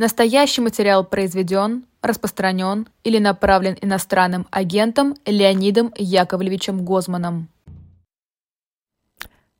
[0.00, 7.48] Настоящий материал произведен, распространен или направлен иностранным агентом Леонидом Яковлевичем Гозманом.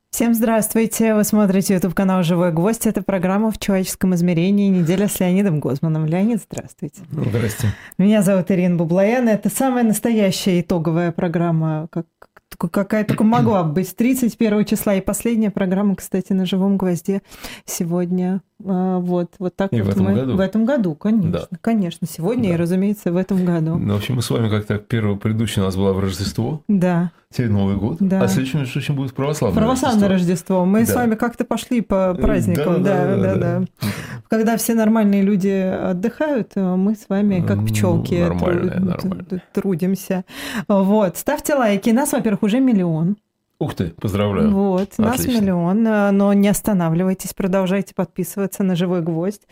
[0.09, 1.15] Всем здравствуйте!
[1.15, 2.87] Вы смотрите YouTube канал «Живой гвоздь».
[2.87, 4.71] Это программа «В человеческом измерении.
[4.71, 6.07] Неделя с Леонидом Гозманом».
[6.07, 7.03] Леонид, здравствуйте.
[7.11, 7.75] Здрасте.
[7.99, 9.29] Меня зовут Ирина Бублаян.
[9.29, 12.07] Это самая настоящая итоговая программа, как,
[12.71, 13.95] какая только могла быть.
[13.95, 17.21] 31 числа и последняя программа, кстати, на «Живом гвозде»
[17.67, 20.37] сегодня вот, вот так и вот в этом мы году?
[20.37, 21.59] в этом году, конечно, Да.
[21.61, 22.55] конечно, сегодня Да.
[22.55, 23.77] и, разумеется, в этом году.
[23.77, 27.11] Ну, в общем, мы с вами как-то первое предыдущее у нас было в Рождество, Да,
[27.31, 28.23] теперь Новый год, Да.
[28.23, 30.65] а следующее, между прочим, будет православное православное Рождество.
[30.65, 30.97] Мы с Да.
[30.97, 33.63] вами как-то пошли по праздникам, да, да, да.
[34.29, 39.43] Когда все нормальные люди отдыхают, э, мы с вами как Ну, пчелки нормальные, нормальные.
[39.53, 40.25] трудимся.
[40.69, 41.91] Вот, ставьте лайки.
[41.91, 43.17] Нас, во-первых, уже миллион.
[43.61, 44.51] Ух ты, поздравляю.
[44.51, 45.41] Вот, нас Отлично.
[45.41, 49.43] миллион, э, но не останавливайтесь, продолжайте подписываться на «Живой гвоздь».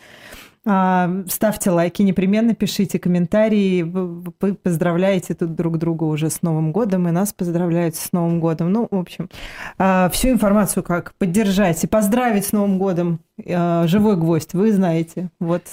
[0.65, 3.83] А, Ставьте лайки, непременно пишите комментарии.
[3.83, 8.71] Вы поздравляете тут друг друга уже с Новым годом, и нас поздравляют с Новым годом.
[8.71, 9.29] Ну, в общем,
[9.77, 15.29] а, всю информацию, как поддержать и поздравить с Новым годом а, «Живой гвоздь» вы знаете.
[15.39, 15.63] Вот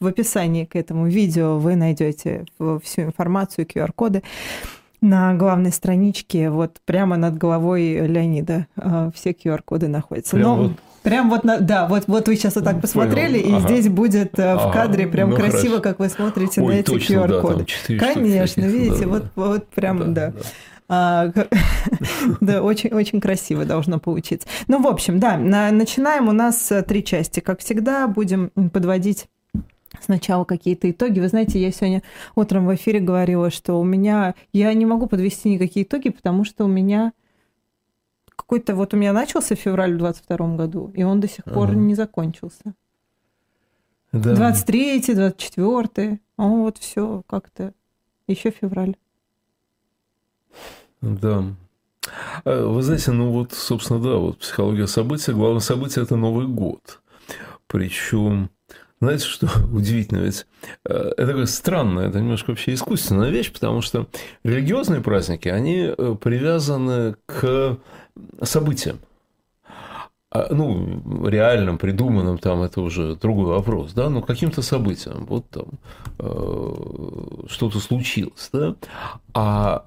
[0.00, 2.44] в описании к этому видео вы найдете
[2.82, 4.22] всю информацию, QR-коды
[5.08, 10.36] на главной страничке, вот прямо над головой Леонида а, все QR-коды находятся.
[10.36, 10.72] Прям Но вот?
[11.02, 12.82] прям вот, на- да, вот, вот вы сейчас вот так Понял.
[12.82, 13.60] посмотрели, и Ага.
[13.68, 14.72] здесь будет а, в Ага.
[14.72, 15.80] кадре прям Ну, красиво, хорошо.
[15.82, 16.96] как вы смотрите Ой, на эти да,
[17.26, 17.66] QR-коды.
[17.66, 19.30] штуки Конечно, таких, видите, да, вот, да.
[19.34, 20.32] вот прям, да.
[20.88, 21.48] А, г-
[22.40, 24.46] Да, очень, очень красиво должно получиться.
[24.68, 26.28] Ну, в общем, да, на- начинаем.
[26.28, 27.40] У нас э, три части.
[27.40, 29.26] Как всегда, будем подводить
[30.00, 31.20] сначала какие-то итоги.
[31.20, 32.02] Вы знаете, я сегодня
[32.34, 34.34] утром в эфире говорила, что у меня...
[34.52, 37.12] Я не могу подвести никакие итоги, потому что у меня
[38.34, 38.74] какой-то...
[38.74, 41.76] Вот у меня начался февраль в 22 году, и он до сих пор Ага.
[41.76, 42.74] не закончился.
[44.12, 44.34] Да.
[44.34, 47.72] 23 24 а вот все как-то
[48.26, 48.96] еще февраль.
[51.00, 51.44] Да.
[52.44, 55.32] А, Вы знаете, ну вот, собственно, да, вот психология события.
[55.32, 57.00] Главное событие– это Новый год.
[57.66, 58.50] Причем,
[59.00, 60.46] знаете, что удивительно, ведь
[60.84, 64.06] э, это такая странная, это немножко вообще искусственная вещь, потому что
[64.42, 67.78] религиозные праздники, они э, привязаны к
[68.42, 68.98] событиям.
[70.30, 75.66] А, Ну, реальным, придуманным, там это уже другой вопрос, да, но каким-то событиям, вот там
[76.18, 76.74] э,
[77.48, 78.74] что-то случилось, да,
[79.34, 79.86] а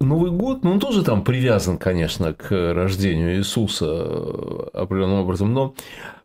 [0.00, 4.02] Новый год, ну, он тоже там привязан, конечно, к рождению Иисуса
[4.72, 5.74] определенным образом, но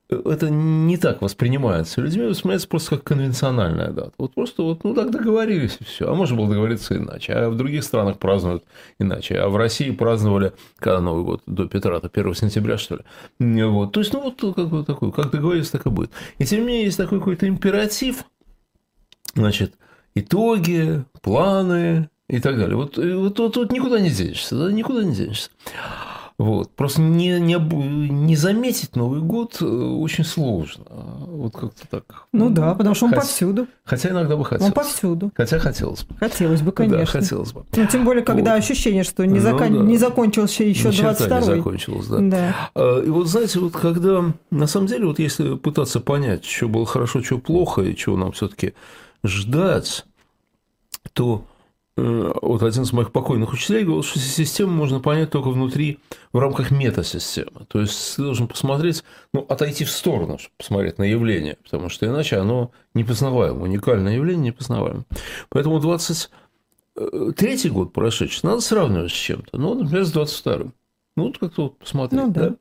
[0.09, 4.11] это не так воспринимается людьми, воспринимается просто как конвенциональная дата.
[4.17, 6.09] Вот просто вот, ну, так договорились и все.
[6.09, 7.33] А можно было договориться иначе.
[7.33, 8.63] А в других странах празднуют
[8.99, 9.39] иначе.
[9.39, 13.63] А в России праздновали, когда Новый год, до Петра, то 1 сентября, что ли.
[13.63, 13.93] Вот.
[13.93, 16.11] То есть, ну, вот как бы такой, как договорились, так и будет.
[16.37, 18.25] И тем не менее, есть такой какой-то императив,
[19.33, 19.73] значит,
[20.13, 22.75] итоги, планы и так далее.
[22.75, 25.49] Вот, вот тут вот, никуда не денешься, да, никуда не денешься.
[26.37, 26.69] Вот.
[26.71, 30.83] Просто не, не, не заметить Новый год э, очень сложно.
[30.89, 32.27] Вот как-то так.
[32.33, 33.67] Ну да, потому что он Хот- повсюду.
[33.85, 34.67] Хотя иногда бы хотелось.
[34.67, 35.31] Он повсюду.
[35.33, 36.15] Хотя хотелось бы.
[36.17, 37.05] Хотелось бы, Да, конечно.
[37.05, 37.63] хотелось бы.
[37.73, 38.59] Ну, тем более, когда Вот.
[38.59, 39.79] ощущение, что не, Ну закон- да.
[39.79, 42.19] не закончился еще Ни черта 22 не закончилось, да.
[42.19, 42.55] Да.
[42.75, 46.85] А, И вот знаете, вот когда на самом деле, вот если пытаться понять, что было
[46.85, 48.73] хорошо, что плохо, и чего нам все-таки
[49.23, 50.05] ждать,
[51.13, 51.45] то
[51.97, 55.99] вот один из моих покойных учителей говорил, что систему можно понять только внутри,
[56.33, 57.65] в рамках метасистемы.
[57.69, 62.05] То есть ты должен посмотреть, ну, отойти в сторону, чтобы посмотреть на явление, потому что
[62.05, 65.05] иначе оно непознаваемо, уникальное явление непознаваемо.
[65.49, 69.57] Поэтому 23 год прошедший надо сравнивать с чем-то.
[69.57, 70.73] Ну, например, с 22-м.
[71.15, 72.49] Ну, вот как-то вот посмотреть, Ну да.
[72.49, 72.55] да?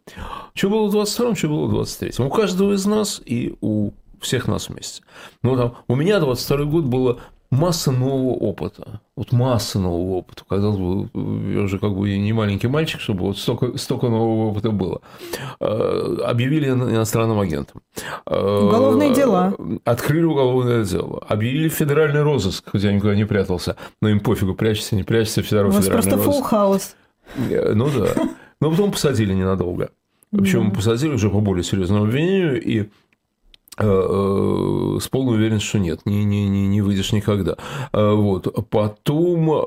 [0.55, 2.27] Что было в 22-м, что было в 23-м.
[2.27, 3.91] У каждого из нас и у
[4.21, 5.03] всех нас вместе.
[5.43, 7.21] Ну, там, у меня 22 год было
[7.55, 9.01] масса нового опыта.
[9.17, 10.43] Вот масса нового опыта.
[10.49, 14.71] Казалось бы, я уже как бы не маленький мальчик, чтобы вот столько, столько нового опыта
[14.71, 15.01] было.
[15.61, 17.81] Э, Объявили иностранным агентом.
[18.27, 19.55] Э, Уголовные дела.
[19.85, 21.23] Открыли уголовное дело.
[21.29, 23.77] Объявили федеральный розыск, хотя я никуда не прятался.
[24.03, 26.29] Но им пофигу, прячься, не прячься, У федеральный вас просто розыск.
[26.29, 26.97] full хаус.
[27.51, 28.09] Э, Ну да.
[28.61, 29.91] Но потом посадили ненадолго.
[30.31, 32.89] Причем посадили уже по более серьезному обвинению и
[33.77, 37.57] с полной уверенностью, что нет, не, не, не, не выйдешь никогда.
[37.93, 38.47] Э, Вот.
[38.71, 39.65] Потом, э, э,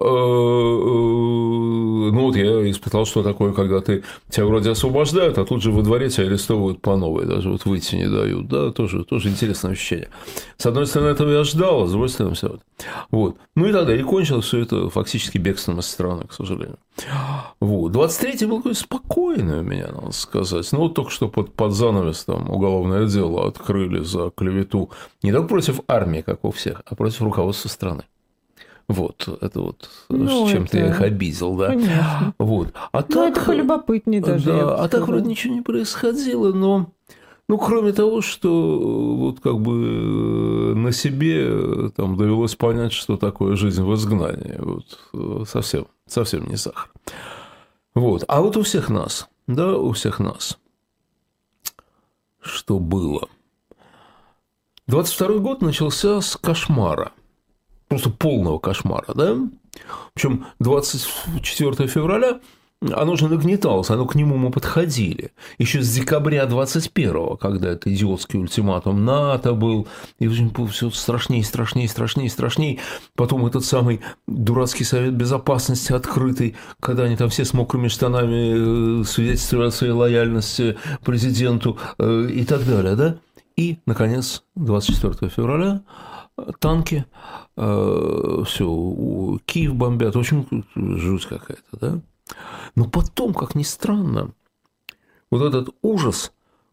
[2.12, 5.82] ну вот я испытал, что такое, когда ты тебя вроде освобождают, а тут же во
[5.82, 8.48] дворе тебя арестовывают по новой, даже вот выйти не дают.
[8.48, 10.10] Да, тоже, тоже интересное ощущение.
[10.58, 12.60] С одной стороны, этого я ждал, а с другой стороны, все.
[13.12, 13.38] Вот.
[13.56, 16.78] Ну и тогда и кончилось все это фактически бегством из страны, к сожалению.
[17.60, 17.92] Вот.
[17.92, 20.68] 23-й был такой спокойный у меня, надо сказать.
[20.72, 24.90] Ну, вот только что под, под занавес там уголовное дело открыли засудили за клевету
[25.24, 28.04] не только против армии, как у всех, а против руководства страны.
[28.88, 30.86] Вот, это вот ну, чем-то это...
[30.86, 31.68] я их обидел, да.
[31.68, 32.34] Конечно.
[32.40, 32.74] Вот.
[32.94, 34.46] А ну, так, это полюбопытнее даже.
[34.46, 36.90] Да, а так вроде ничего не происходило, но
[37.50, 38.80] ну, кроме того, что
[39.18, 44.56] вот как бы э, на себе э, там довелось понять, что такое жизнь в изгнании.
[44.58, 46.90] Вот э, совсем, совсем не сахар.
[47.94, 48.24] Вот.
[48.28, 50.58] А вот у всех нас, да, у всех нас,
[52.42, 53.28] что было?
[54.88, 57.12] 22 год начался с кошмара.
[57.90, 59.38] Просто полного кошмара, да?
[60.14, 62.40] Причем 24 февраля
[62.80, 65.32] оно же нагнеталось, оно к нему мы подходили.
[65.58, 69.88] Еще с декабря 21-го, когда это идиотский ультиматум НАТО был,
[70.20, 72.80] и все страшнее, страшнее, страшнее, страшнее.
[73.16, 79.04] Потом этот самый дурацкий совет безопасности открытый, когда они там все с мокрыми штанами э,
[79.06, 83.18] свидетельствовали о своей лояльности президенту э, и так далее, да?
[83.58, 85.82] И, наконец, 24 февраля
[86.38, 87.06] э, танки,
[87.56, 90.46] все, Киев бомбят, в общем,
[90.76, 92.02] жуть какая-то, да?
[92.76, 94.32] Но потом, как ни странно,
[95.32, 96.32] вот этот ужас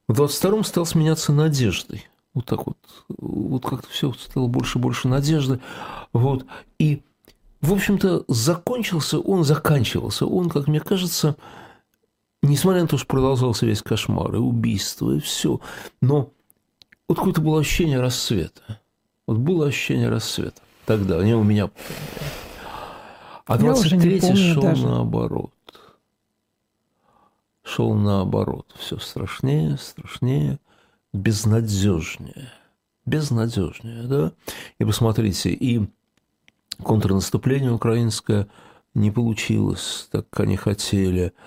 [0.08, 2.06] в 22-м стал сменяться надеждой.
[2.34, 2.76] Вот так вот.
[3.08, 5.60] Вот как-то все стало больше и больше надежды.
[6.12, 6.44] Вот.
[6.78, 7.02] И,
[7.60, 11.36] в общем-то, закончился он, заканчивался он, как мне кажется,
[12.42, 15.60] несмотря на то, что продолжался весь кошмар, и убийство, и все,
[16.02, 16.33] но
[17.08, 18.80] вот какое-то было ощущение рассвета.
[19.26, 21.70] Вот было ощущение рассвета тогда, не у меня.
[23.46, 24.86] А 23-й шел даже.
[24.86, 25.52] наоборот.
[27.62, 28.74] Шел наоборот.
[28.78, 30.58] Все страшнее, страшнее,
[31.12, 32.50] безнадежнее.
[33.06, 34.32] Безнадежнее, да?
[34.78, 35.86] И посмотрите, и
[36.82, 38.48] контрнаступление украинское
[38.94, 41.32] не получилось так, как они хотели–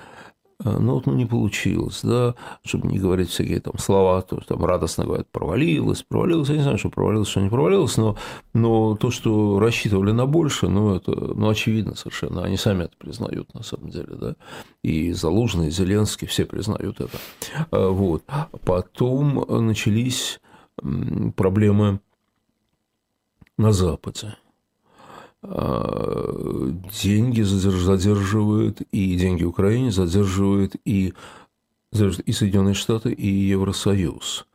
[0.63, 4.65] Э, ну, вот ну, не получилось, да, чтобы не говорить всякие там слова, то там
[4.65, 8.18] радостно говорят, провалилось, провалилось, я не знаю, что провалилось, что не провалилось, но,
[8.54, 13.54] но то, что рассчитывали на больше, ну, это, ну, очевидно совершенно, они сами это признают,
[13.54, 14.36] на самом деле, да,
[14.81, 17.18] и Залужный, и Зеленский, все признают это,
[17.71, 18.24] э, вот,
[18.65, 20.39] потом начались
[21.36, 22.00] проблемы
[23.57, 24.36] на Западе,
[25.44, 31.13] деньги задерживают, и деньги Украине задерживают и,
[31.92, 34.45] и Соединенные Штаты, и Евросоюз.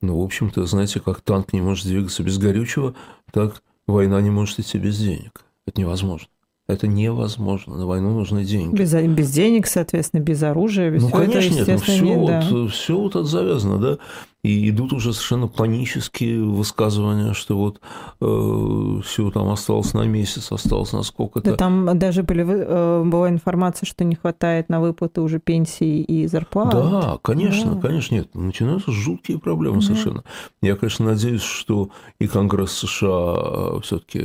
[0.00, 2.94] Ну, в общем-то, знаете, как танк не может двигаться без горючего,
[3.30, 5.44] так война не может идти без денег.
[5.66, 6.28] Это невозможно.
[6.66, 7.76] Это невозможно.
[7.76, 8.74] На войну нужны деньги.
[8.74, 10.90] Без, без денег, соответственно, без оружия.
[10.90, 11.78] Без ну, конечно, это, нет.
[11.78, 12.66] Ну, все, нет, вот, да.
[12.68, 13.98] все вот это завязано, да.
[14.44, 17.80] И идут уже совершенно панические высказывания, что вот
[18.20, 21.50] э, все там осталось на месяц, осталось на сколько-то.
[21.50, 26.26] Да там даже были, э, была информация, что не хватает на выплаты уже пенсии и
[26.26, 26.72] зарплат.
[26.72, 27.80] Да, конечно, да.
[27.80, 28.34] конечно, нет.
[28.34, 29.82] Начинаются жуткие проблемы да.
[29.82, 30.24] совершенно.
[30.60, 34.24] Я, конечно, надеюсь, что и Конгресс США все-таки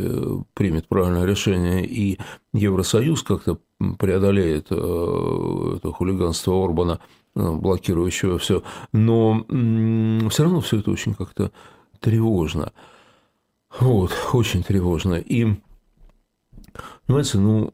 [0.55, 2.17] примет правильное решение, и
[2.53, 3.59] Евросоюз как-то
[3.99, 8.63] преодолеет э, это хулиганство Орбана– Э, блокирующего все.
[8.91, 9.45] Но
[10.29, 11.51] все равно все это очень как-то
[11.99, 12.71] тревожно.
[13.79, 15.15] Вот, очень тревожно.
[15.15, 15.45] И,
[17.07, 17.73] знаете, ну,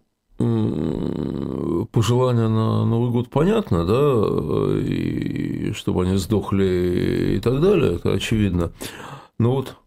[1.91, 8.73] пожелания на Новый год понятно, да, и чтобы они сдохли и так далее, это очевидно.
[9.37, 9.77] Но вот,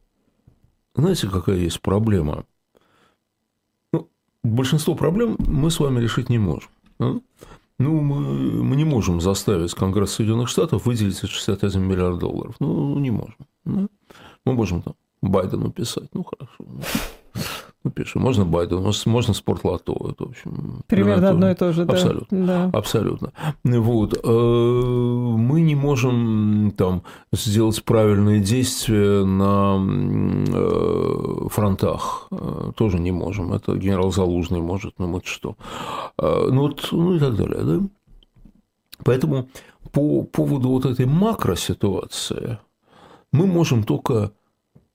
[0.94, 2.46] знаете, какая есть проблема?
[3.92, 4.08] Ну,
[4.42, 6.70] большинство проблем мы с вами решить не можем.
[7.78, 12.54] Ну, мы, мы не можем заставить Конгресс Соединенных Штатов выделить 61 миллиард долларов.
[12.58, 13.36] Ну, не можем.
[13.64, 13.88] Ну,
[14.46, 16.08] мы можем там Байдену писать.
[16.14, 16.64] Ну, хорошо.
[17.86, 18.22] Ну, ну пишем.
[18.22, 19.92] Можно Байдену, можно, спортлото.
[20.10, 21.92] Это, в общем, Примерно одно и то же, да.
[21.94, 22.46] Абсолютно.
[22.46, 22.70] Да.
[22.72, 23.32] Абсолютно.
[23.64, 24.20] Вот.
[24.22, 27.02] Э, мы не можем там
[27.32, 29.78] сделать правильные действия на
[30.48, 32.28] э, фронтах.
[32.30, 33.52] Э, тоже не можем.
[33.52, 35.56] Это генерал Залужный может, но мы что.
[36.18, 37.62] Ну, вот, ну и так далее.
[37.62, 37.80] Да?
[39.04, 39.48] Поэтому
[39.92, 42.58] по поводу вот этой макроситуации
[43.32, 44.32] мы можем только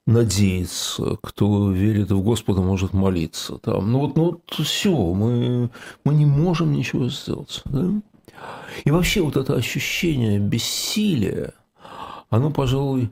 [0.07, 3.57] надеяться, кто верит в Господа, может молиться.
[3.59, 3.91] Там.
[3.91, 5.69] Ну вот, ну вот все, мы,
[6.03, 7.61] мы не можем ничего сделать.
[7.65, 7.89] Да?
[8.83, 11.53] И вообще вот это ощущение бессилия,
[12.29, 13.11] оно, пожалуй,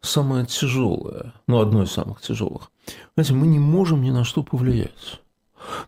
[0.00, 2.70] самое тяжелое, ну, одно из самых тяжелых.
[3.14, 5.20] Знаете, мы не можем ни на что повлиять.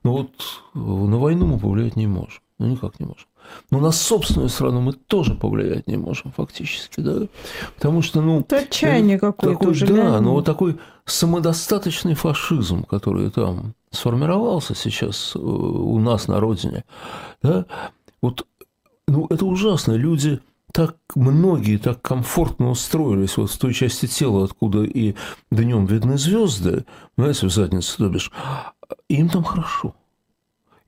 [0.03, 0.31] Но вот
[0.75, 2.43] на войну мы повлиять не можем.
[2.61, 3.27] Ну, никак не можем.
[3.71, 7.27] Но на собственную страну мы тоже повлиять не можем фактически, да?
[7.75, 8.41] Потому что, ну...
[8.41, 9.87] Это отчаяние ну, какое-то уже.
[9.87, 16.85] Да, но вот такой самодостаточный фашизм, который там сформировался сейчас э, у нас на родине,
[17.43, 17.65] да,
[18.21, 18.47] вот,
[19.09, 19.93] ну, это ужасно.
[19.93, 20.39] Люди
[20.71, 25.15] так многие так комфортно устроились вот в той части тела, откуда и
[25.51, 26.85] днем видны звезды,
[27.17, 28.31] знаете, в заднице, то бишь,
[29.09, 29.95] им там хорошо.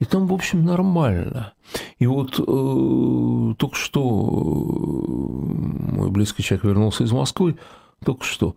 [0.03, 1.53] И там, в общем, нормально.
[2.01, 7.57] И вот э, только что э, мой близкий человек вернулся из Москвы,
[8.05, 8.57] только что,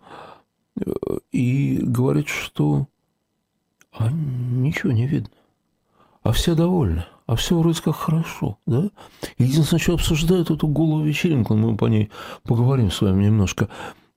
[0.74, 0.90] э,
[1.30, 2.88] и говорит, что
[3.92, 5.30] а ничего не видно,
[6.24, 8.90] а все довольны, а все вроде как хорошо, да?
[9.38, 12.10] Единственное, что обсуждают эту голую вечеринку, мы по ней
[12.42, 13.68] поговорим с вами немножко,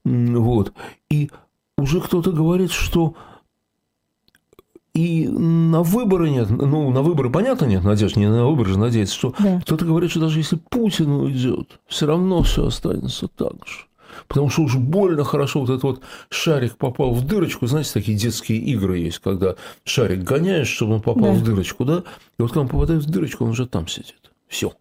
[0.04, 0.74] вот,
[1.12, 1.30] и
[1.78, 3.14] уже кто-то говорит, что
[5.00, 9.16] и на выборы нет, ну, на выборы, понятно, нет надежды, не на выборы же надеяться,
[9.16, 9.62] что да.
[9.62, 13.86] кто-то говорит, что даже если Путин уйдет, все равно все останется так же.
[14.28, 17.68] Потому что уж больно хорошо вот этот вот шарик попал в дырочку.
[17.68, 21.40] Знаете, такие детские игры есть, когда шарик гоняешь, чтобы он попал да.
[21.40, 22.04] в дырочку, да?
[22.38, 24.32] И вот когда он попадает в дырочку, он уже там сидит.
[24.48, 24.74] Все.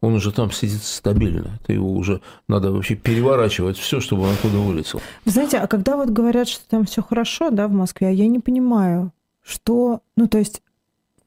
[0.00, 1.58] Он уже там сидит стабильно.
[1.66, 5.00] Ты его уже надо вообще переворачивать все, чтобы он оттуда вылетел.
[5.24, 8.26] Вы знаете, а когда вот говорят, что там все хорошо, да, в Москве, а я
[8.26, 10.62] не понимаю, что, ну, то есть,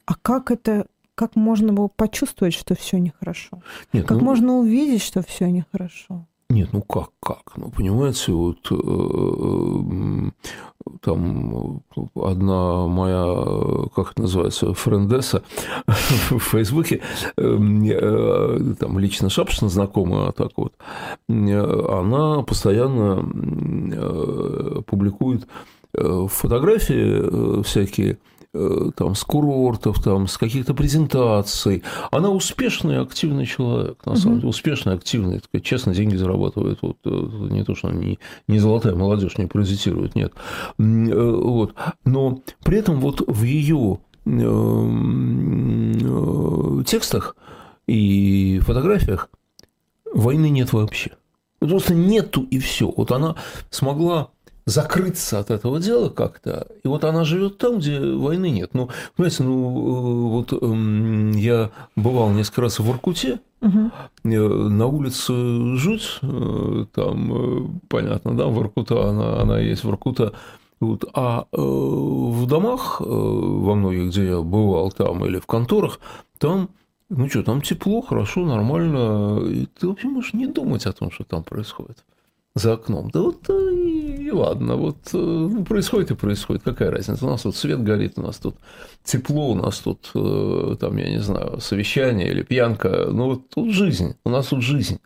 [0.06, 3.62] а как это, как можно было почувствовать, что все нехорошо?
[3.94, 6.26] Нет, как ну, можно увидеть, что все нехорошо?
[6.50, 7.58] Нет, ну как, как?
[7.58, 10.30] Ну, понимаете, вот э, э,
[11.02, 11.82] там
[12.14, 15.42] одна моя, как это называется, френдесса
[16.30, 17.02] в Фейсбуке,
[17.36, 20.74] э, там лично Шапшина знакомая, так вот,
[21.28, 23.24] она постоянно
[24.84, 25.48] публикует
[26.30, 28.18] фотографии всякие,
[28.58, 31.84] Э, там, с курортов, там, с каких-то презентаций.
[32.10, 36.80] Она успешный, активный человек, на самом деле, успешный, активный, такой, честно деньги зарабатывает.
[36.82, 37.10] Вот, э,
[37.52, 40.32] не то, что она не, не золотая молодежь, не паразитирует, нет.
[40.80, 41.74] Э, вот.
[42.06, 44.00] Но при этом вот в ее
[46.86, 47.36] текстах
[47.88, 49.30] и фотографиях
[50.14, 51.12] войны нет вообще.
[51.60, 52.90] Просто нету и все.
[52.96, 53.36] Вот она
[53.70, 54.30] смогла
[54.66, 56.68] закрыться от этого дела как-то.
[56.84, 58.72] И вот она живет там, где войны нет.
[58.74, 63.92] Ну, понимаете, ну, вот эм, я бывал несколько раз в Воркуте, угу.
[64.24, 65.34] на улице
[65.76, 70.34] жуть, э, там, э, понятно, да, Воркута, она, она есть Воркута,
[70.80, 76.00] вот, а э, в домах, э, во многих, где я бывал там, или в конторах,
[76.40, 76.70] там
[77.10, 81.24] ну что, там тепло, хорошо, нормально, и ты вообще можешь не думать о том, что
[81.24, 82.04] там происходит
[82.56, 83.12] за окном.
[83.12, 83.74] Да вот э,
[84.20, 87.26] и, ладно, вот э, ну, происходит и происходит, какая разница.
[87.26, 88.56] У нас тут свет горит, у нас тут
[89.04, 93.08] тепло, у нас тут, э, там, я не знаю, совещание или пьянка.
[93.12, 95.00] Ну, вот тут жизнь, у нас тут жизнь.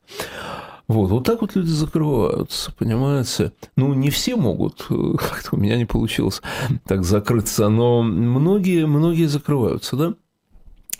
[0.87, 3.51] Вот, вот так вот люди закрываются, понимаете?
[3.75, 6.41] Ну, не все могут, как-то у меня не получилось
[6.85, 10.13] так закрыться, но многие, многие закрываются, да?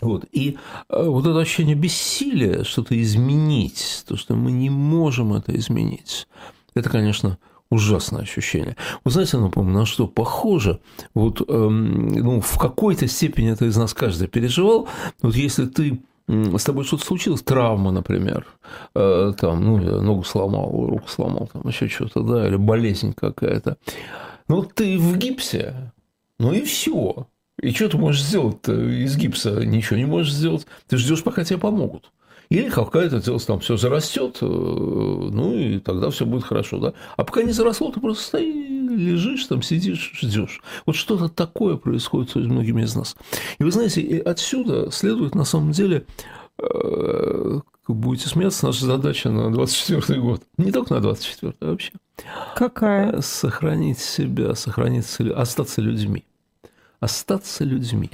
[0.00, 0.24] Вот.
[0.32, 0.56] И
[0.88, 6.26] вот это ощущение бессилия что-то изменить, то, что мы не можем это изменить,
[6.74, 7.38] это, конечно,
[7.70, 8.76] ужасное ощущение.
[9.04, 10.80] Вы знаете, ну, по на что похоже?
[11.14, 14.88] Вот, эм, ну, в какой-то степени это из нас каждый переживал.
[15.22, 18.46] Вот если ты с тобой что-то случилось, травма, например,
[18.94, 23.78] э, там, ну, ногу сломал, руку сломал, там еще что-то, да, или болезнь какая-то.
[24.46, 25.92] Ну, ты в гипсе,
[26.38, 27.26] ну и все.
[27.60, 29.64] И что ты можешь сделать из гипса?
[29.64, 30.66] Ничего не можешь сделать.
[30.88, 32.10] Ты ждешь, пока тебе помогут.
[32.50, 36.94] Или какая-то дело там все зарастет, э, ну и тогда все будет хорошо, да.
[37.16, 40.60] А пока не заросло, ты просто стоишь, лежишь, там сидишь, ждешь.
[40.84, 43.14] Вот что-то такое происходит с многими из нас.
[43.60, 46.06] И вы знаете, отсюда следует на самом деле
[46.58, 50.42] э, будете смеяться, наша задача на 24 год.
[50.58, 51.92] Не только на 24 а вообще.
[52.56, 53.12] Какая?
[53.12, 56.24] Э, сохранить себя, сохранить, остаться людьми
[57.00, 58.10] остаться людьми.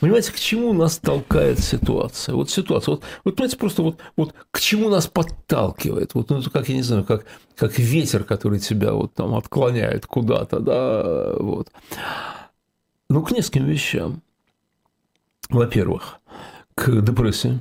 [0.00, 2.34] Понимаете, к чему нас толкает ситуация?
[2.34, 2.92] Вот ситуация.
[2.92, 6.14] Вот, вот понимаете, просто вот, вот к чему нас подталкивает?
[6.14, 10.60] Вот, ну, как, я не знаю, как, как ветер, который тебя вот там отклоняет куда-то,
[10.60, 11.70] да, вот.
[13.08, 14.22] Ну, к нескольким вещам.
[15.50, 16.20] Во-первых,
[16.74, 17.60] к депрессии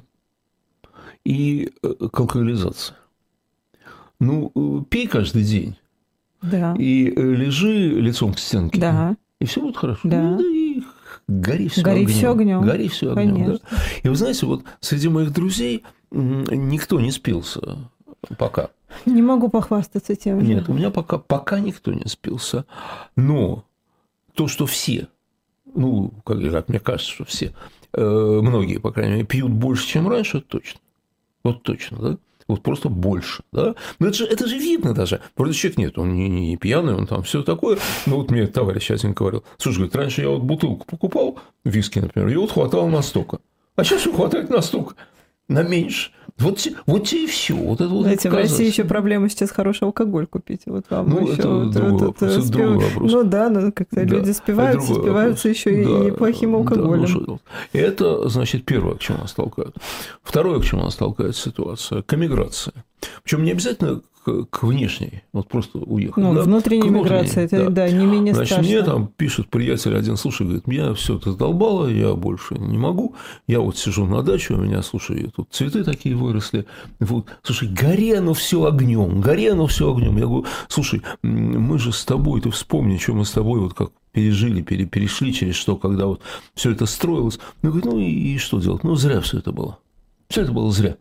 [1.26, 2.96] и э, к алкоголизации.
[4.22, 5.76] Ну, э, пей каждый день.
[6.42, 6.74] Да.
[6.80, 8.80] И э, лежи лицом к стенке.
[8.80, 9.18] Да.
[9.42, 10.02] И все будет хорошо.
[10.04, 10.22] Да.
[10.22, 10.61] Ну, да
[11.40, 12.16] гори все гори огнем.
[12.16, 12.62] Все огнем.
[12.62, 13.46] Гори все огнем.
[13.54, 13.78] Да.
[14.04, 17.78] И вы знаете, вот среди моих друзей никто не спился
[18.38, 18.70] пока.
[19.06, 20.40] Не могу похвастаться тем.
[20.42, 22.66] Нет, у меня пока, пока никто не спился.
[23.16, 23.66] Но
[24.34, 25.08] то, что все,
[25.74, 27.54] ну, как, как мне кажется, что все,
[27.94, 30.80] э, многие, по крайней мере, пьют больше, чем раньше, точно.
[31.44, 32.18] Вот точно, да?
[32.52, 33.76] Вот просто больше, да?
[34.00, 35.22] Но это же, это же видно даже.
[35.36, 37.80] Вроде человек нет, он не, не пьяный, он там все такое.
[38.06, 42.30] Ну, вот мне товарищ один говорил, слушай, говорит, раньше я вот бутылку покупал, виски, например,
[42.30, 43.40] и вот хватало настолько.
[43.76, 44.96] А сейчас хватает настолько.
[45.54, 46.12] На меньше.
[46.38, 47.54] Вот, вот и все.
[47.54, 48.34] Вот это вот Знаете, в.
[48.34, 50.62] России еще проблема сейчас хороший алкоголь купить.
[50.66, 53.12] Вот вам Ну, еще это вот другой этот, вопрос, это спев- другой вопрос.
[53.12, 55.58] Ну да, ну как-то Да, люди спиваются, другой спиваются вопрос.
[55.66, 57.02] еще и Да, неплохим да, алкоголем.
[57.02, 57.42] ну, что делать?
[57.74, 59.76] это, значит, первое, к чему нас толкают.
[60.24, 62.74] Второе, к чему нас толкает ситуация, к эмиграции.
[63.24, 66.18] Причем не обязательно к, к внешней, вот просто уехать.
[66.18, 67.70] ну, да, внутренняя к миграция, это да.
[67.70, 68.72] да, не менее Значит, страшно.
[68.72, 73.16] мне там пишет приятель один, слушай, говорит, меня все это задолбало, я больше не могу,
[73.48, 76.66] я вот сижу на даче, у меня, слушай, тут цветы такие выросли,
[77.00, 80.18] вот, слушай, горе оно все огнем, горе оно все огнем.
[80.18, 83.90] Я говорю, слушай, мы же с тобой, ты вспомни, что мы с тобой вот как
[84.12, 86.22] пережили, пере- перешли через что, когда вот
[86.54, 87.40] все это строилось.
[87.62, 88.84] Ну, говорит, ну и, и что делать?
[88.84, 89.80] Ну, зря все это было.
[90.30, 90.98] Все это было зря.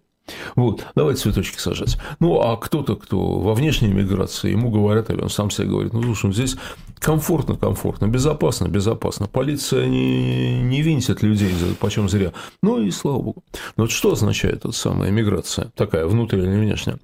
[0.57, 1.99] Вот, давайте цветочки сажать.
[2.19, 6.03] Ну, а кто-то, кто во внешней миграции, ему говорят, или он сам себе говорит, ну,
[6.03, 6.57] слушай, здесь
[6.99, 9.27] комфортно, комфортно, безопасно, безопасно.
[9.27, 12.33] Полиция не, не винтит людей, почем зря.
[12.63, 13.43] Ну, и слава богу.
[13.77, 16.99] Но вот что означает эта самая миграция, такая внутренняя или внешняя?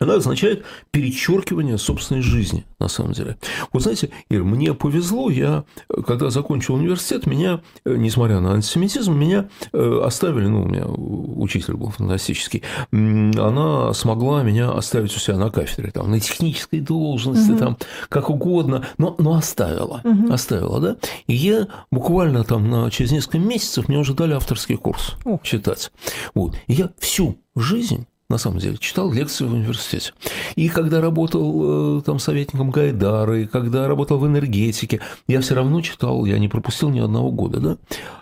[0.00, 3.36] Она означает перечеркивание собственной жизни, на самом деле.
[3.72, 5.64] Вот знаете, Ир, мне повезло, я,
[6.06, 11.74] когда закончил университет, меня, э, несмотря на антисемитизм, меня э, оставили, ну, у меня учитель
[11.74, 17.76] был фантастический, она смогла меня оставить у себя на кафедре, там, на технической должности, там,
[18.08, 23.88] как угодно, но, но оставила, оставила, да, и я буквально там на, через несколько месяцев
[23.88, 25.38] мне уже дали авторский курс О.
[25.42, 25.92] читать.
[26.34, 26.54] Вот.
[26.66, 30.14] И я всю жизнь на самом деле, читал лекции в университете.
[30.54, 35.82] И когда работал э, там советником Гайдара, и когда работал в энергетике, я все равно
[35.82, 37.76] читал, я не пропустил ни одного года, да?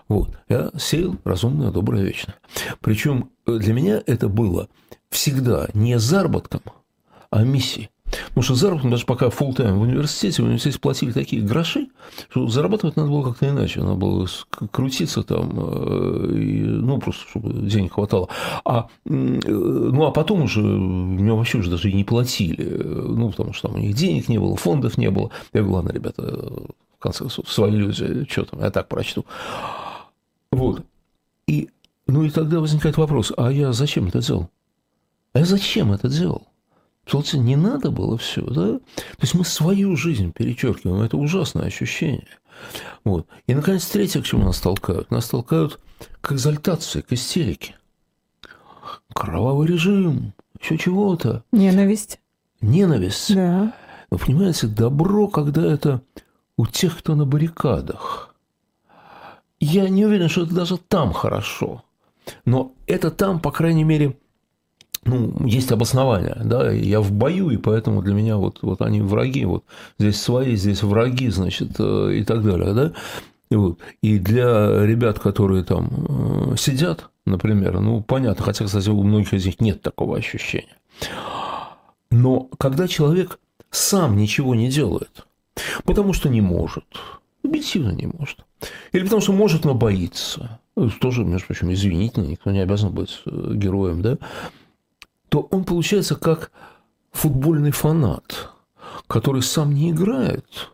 [0.08, 0.30] Вот.
[0.48, 2.36] Я сеял разумное, доброе, вечное.
[2.80, 4.68] Причем для меня это было
[5.10, 6.62] всегда не заработком,
[7.30, 7.90] а миссией.
[8.28, 11.88] Потому что заработок, даже пока full тайм в университете, в университете платили такие гроши,
[12.30, 13.80] что зарабатывать надо было как-то иначе.
[13.80, 14.26] Надо было
[14.72, 18.28] крутиться там, э, и, ну, просто чтобы денег хватало.
[18.64, 22.64] А, ну, а потом уже меня вообще уже даже и не платили.
[22.64, 25.30] Ну, потому что там у них денег не было, фондов не было.
[25.52, 29.24] Я говорю, ладно, ребята, в конце концов, свои люди, что там, я так прочту.
[30.50, 30.82] Вот.
[31.46, 31.68] И,
[32.06, 34.48] ну, и тогда возникает вопрос, а я зачем это делал?
[35.32, 36.47] А я зачем это делал?
[37.10, 38.78] Получается, не надо было все, да?
[38.78, 42.28] То есть мы свою жизнь перечеркиваем, это ужасное ощущение.
[43.04, 43.26] Вот.
[43.46, 45.10] И, наконец, третье, к чему нас толкают.
[45.10, 45.80] Нас толкают
[46.20, 47.76] к экзальтации, к истерике.
[49.14, 51.44] Кровавый режим, еще чего-то.
[51.50, 52.20] Ненависть.
[52.60, 53.34] Ненависть.
[53.34, 53.72] Да.
[54.10, 56.02] Вы понимаете, добро, когда это
[56.58, 58.34] у тех, кто на баррикадах.
[59.60, 61.84] Я не уверен, что это даже там хорошо.
[62.44, 64.18] Но это там, по крайней мере,
[65.04, 69.44] ну, есть обоснование, да, я в бою, и поэтому для меня вот, вот они враги,
[69.44, 69.64] вот
[69.98, 72.92] здесь свои, здесь враги, значит, и так далее, да,
[73.50, 73.78] и, вот.
[74.02, 79.60] и для ребят, которые там сидят, например, ну, понятно, хотя, кстати, у многих из них
[79.60, 80.76] нет такого ощущения,
[82.10, 83.38] но когда человек
[83.70, 85.26] сам ничего не делает,
[85.84, 86.84] потому что не может,
[87.44, 88.44] объективно не может,
[88.92, 90.60] или потому что может, но боится,
[91.00, 94.18] тоже, между прочим, извинительно, никто не обязан быть героем, да,
[95.28, 96.50] то он получается как
[97.12, 98.50] футбольный фанат,
[99.06, 100.70] который сам не играет,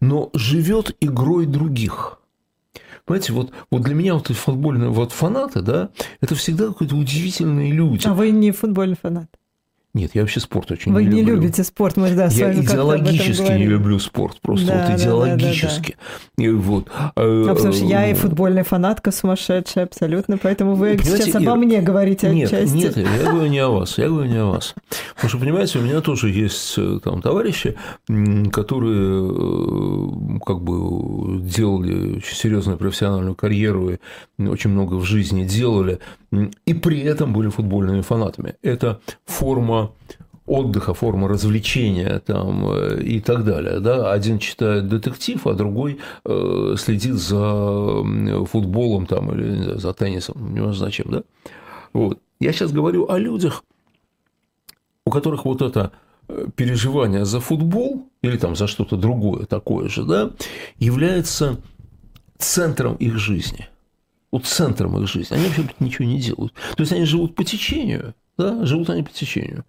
[0.00, 2.18] но живет игрой других.
[3.04, 8.06] Понимаете, вот, вот для меня вот футбольные вот фанаты, да, это всегда какие-то удивительные люди.
[8.06, 9.28] А вы не футбольный фанат?
[9.96, 11.36] Нет, я вообще спорт очень Вы не не люблю.
[11.36, 14.88] любите спорт, мы да, с Я вами идеологически не люблю спорт, просто Да, вот да,
[14.88, 15.96] да, идеологически.
[16.36, 21.22] И вот, А потому что я и э, футбольная фанатка сумасшедшая абсолютно, поэтому вы Понимаете,
[21.24, 22.74] сейчас обо Ира, мне говорите Нет, отчасти.
[22.76, 24.74] нет, я говорю не о вас, я говорю не о вас.
[25.14, 27.74] Потому что, понимаете, у меня тоже есть э, там товарищи,
[28.52, 33.92] которые э, как бы делали очень серьезную профессиональную карьеру
[34.38, 36.00] и очень много в жизни делали,
[36.66, 38.56] и при этом были футбольными фанатами.
[38.62, 39.85] Это форма
[40.46, 43.80] отдыха, форма развлечения там, э, и так далее.
[43.80, 44.12] Да?
[44.12, 48.04] Один читает детектив, а другой э, следит за
[48.46, 51.06] футболом там, или знаю, за теннисом, не знаю зачем.
[51.10, 51.22] Да?
[51.92, 52.20] Вот.
[52.38, 53.64] Я сейчас говорю о людях,
[55.04, 55.92] у которых вот это
[56.28, 60.30] э, переживание за футбол или там за что-то другое такое же, да,
[60.78, 61.60] является
[62.38, 63.68] центром их жизни.
[64.30, 65.34] Вот центром их жизни.
[65.34, 66.52] Они вообще ничего не делают.
[66.76, 69.64] То есть они живут по течению, да, живут они по течению.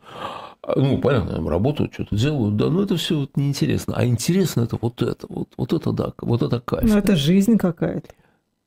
[0.62, 3.94] А, Ну, понятно, там работают, что-то делают, да, но это все вот неинтересно.
[3.96, 6.84] А интересно это вот это, вот, вот это да, вот это кайф.
[6.90, 8.10] Ну, это жизнь какая-то.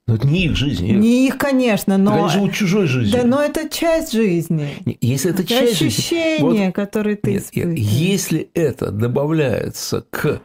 [0.07, 0.87] Но это не их жизнь.
[0.91, 2.25] Не их, конечно, но...
[2.25, 3.21] Они живут чужой жизнью.
[3.21, 4.69] Да, но это часть жизни.
[5.01, 7.79] Если это Это часть жизни, ощущения, вот которые ты Нет, испытываешь.
[7.79, 10.41] если это добавляется к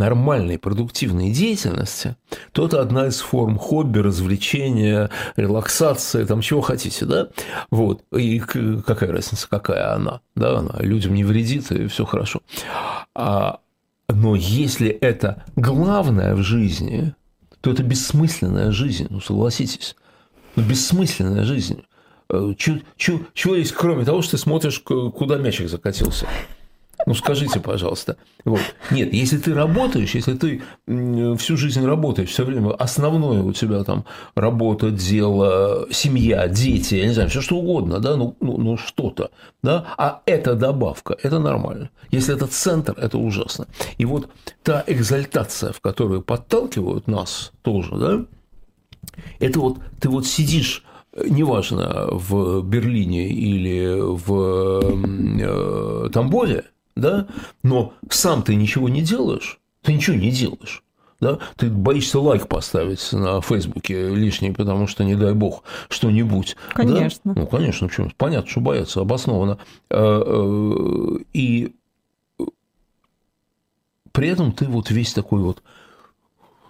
[0.00, 2.16] нормальной продуктивной деятельности,
[2.52, 7.28] то это одна из форм хобби, развлечения, релаксации, там чего хотите, да?
[7.70, 8.02] Вот.
[8.16, 10.58] И какая разница, какая она, да?
[10.58, 12.40] Она людям не вредит, и все хорошо.
[13.14, 13.60] А,
[14.08, 17.14] но если это главное в жизни,
[17.60, 19.96] то это бессмысленная жизнь, ну согласитесь.
[20.56, 21.84] Ну, бессмысленная жизнь.
[22.30, 26.26] Э, чего есть, кроме того, что ты смотришь, куда мячик закатился?
[27.10, 28.18] Ну, скажите, пожалуйста.
[28.44, 28.60] Вот.
[28.92, 30.62] Нет, если ты работаешь, если ты
[31.38, 34.04] всю жизнь работаешь, все время основное у тебя там
[34.36, 39.32] работа, дело, семья, дети, я не знаю, все что угодно, да, ну, ну, ну что-то,
[39.60, 41.90] да, а это добавка, это нормально.
[42.12, 43.66] Если это центр, это ужасно.
[43.98, 44.28] И вот
[44.62, 48.24] та экзальтация, в которую подталкивают нас тоже, да,
[49.40, 50.84] это вот ты вот сидишь
[51.16, 56.66] неважно, в Берлине или в э, Тамбове,
[57.00, 57.26] да,
[57.62, 60.82] но сам ты ничего не делаешь, ты ничего не делаешь.
[61.20, 61.38] Да?
[61.56, 66.56] Ты боишься лайк поставить на Фейсбуке лишний, потому что, не дай бог, что-нибудь.
[66.72, 67.34] Конечно.
[67.34, 67.42] Да?
[67.42, 68.10] Ну, конечно, почему?
[68.16, 69.58] Понятно, что боятся, обоснованно.
[69.90, 71.74] А, э, и
[74.12, 75.62] при этом ты вот весь такой вот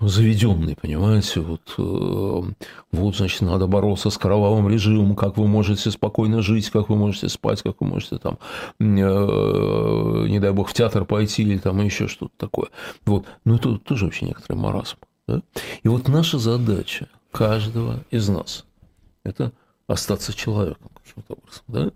[0.00, 2.52] заведенный, понимаете, вот, э,
[2.92, 7.28] вот, значит, надо бороться с кровавым режимом, как вы можете спокойно жить, как вы можете
[7.28, 8.38] спать, как вы можете там,
[8.78, 12.68] э, не дай бог, в театр пойти или там еще что-то такое.
[13.04, 14.96] Вот, ну, это тоже вообще некоторый маразм.
[15.28, 15.42] Да?
[15.82, 18.64] И вот наша задача каждого из нас–
[19.24, 19.52] это
[19.86, 21.90] остаться человеком каким-то образом, да?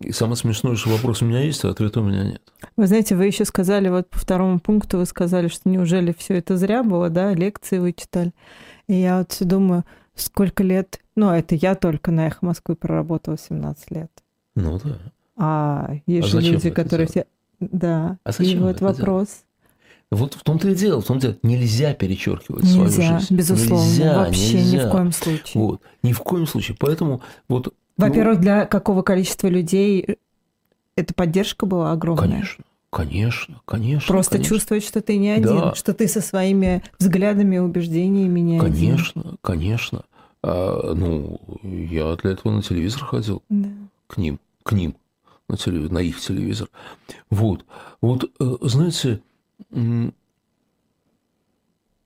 [0.00, 2.42] И самое смешное, что вопрос у меня есть, а ответа у меня нет.
[2.76, 6.56] Вы знаете, вы еще сказали, вот по второму пункту вы сказали, что неужели все это
[6.56, 8.32] зря было, да, лекции вы читали.
[8.86, 9.84] И я вот все думаю,
[10.14, 14.10] сколько лет, ну, это я только на «Эхо Москвы» проработала 17 лет.
[14.54, 14.98] Ну да.
[15.36, 17.26] А есть а же люди, которые все...
[17.60, 18.18] Да.
[18.22, 19.26] А зачем И вот вопрос.
[19.26, 19.44] Делать?
[20.10, 23.34] Вот в том-то и дело, в том дело, нельзя перечеркивать нельзя, свою жизнь.
[23.34, 24.84] Безусловно, нельзя, вообще нельзя.
[24.84, 25.62] ни в коем случае.
[25.62, 26.76] Вот, ни в коем случае.
[26.80, 30.18] Поэтому вот во-первых, ну, для какого количества людей
[30.96, 32.28] эта поддержка была огромная?
[32.28, 32.64] Конечно.
[32.90, 34.06] Конечно, конечно.
[34.08, 34.54] Просто конечно.
[34.54, 35.74] чувствовать, что ты не один, да.
[35.74, 38.96] что ты со своими взглядами, убеждениями не конечно, один.
[38.96, 40.04] Конечно, конечно.
[40.42, 43.42] А, ну, я для этого на телевизор ходил.
[43.50, 43.68] Да.
[44.06, 44.96] К ним, к ним,
[45.48, 46.70] на, телевизор, на их телевизор.
[47.28, 47.66] Вот.
[48.00, 49.20] Вот, э, знаете,
[49.70, 50.12] у меня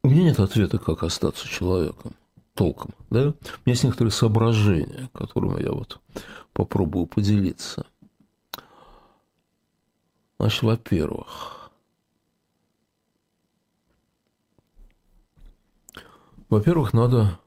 [0.02, 2.14] нет ответа, как остаться человеком
[2.54, 2.94] толком.
[3.10, 3.20] Да?
[3.20, 3.34] У меня
[3.66, 6.00] есть некоторые соображения, которыми я вот
[6.52, 7.86] попробую поделиться.
[10.38, 11.70] Значит, во-первых,
[16.48, 17.38] во-первых, надо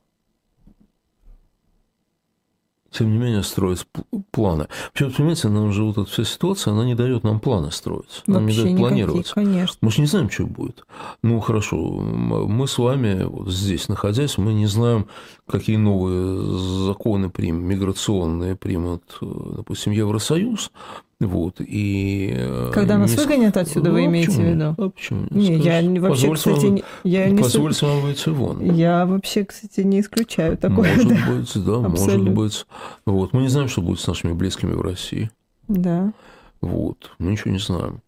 [2.97, 3.85] тем не менее, строить
[4.31, 4.67] планы.
[4.87, 8.23] Вообще, понимаете, нам же вот эта вся ситуация, она не дает нам планы строить.
[8.25, 9.31] Нам Вообще не дает планировать.
[9.31, 9.77] Конечно.
[9.81, 10.85] Мы же не знаем, что будет.
[11.21, 15.07] Ну, хорошо, мы с вами вот здесь находясь, мы не знаем,
[15.47, 20.71] какие новые законы примут, миграционные примут, допустим, Евросоюз.
[21.21, 23.17] Вот, и э, Когда нас не...
[23.17, 24.45] выгонят отсюда, ну, вы имеете почему?
[24.45, 24.75] в виду?
[24.77, 25.27] А почему?
[25.29, 28.73] Не, я вообще, кстати, вам, я не позвольте вам выйти вон.
[28.73, 30.93] Я вообще, кстати, не исключаю такое.
[30.93, 31.15] Может да.
[31.15, 31.91] быть, да, Абсолютно.
[31.95, 32.65] может быть.
[33.05, 33.31] Вот.
[33.31, 35.31] Мы не знаем, что будет с нашими близкими в России.
[35.69, 36.11] Да.
[36.59, 37.11] Вот.
[37.17, 38.01] Мы ничего не знаем.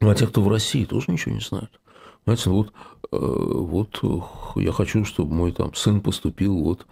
[0.00, 1.80] Ну, а те, кто в России, тоже ничего не знают.
[2.24, 2.74] Знаете, вот,
[3.10, 4.02] э, вот
[4.56, 6.86] я хочу, чтобы мой там сын поступил вот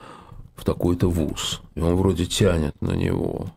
[0.54, 1.60] в такой-то вуз.
[1.74, 3.48] И он вроде тянет на него.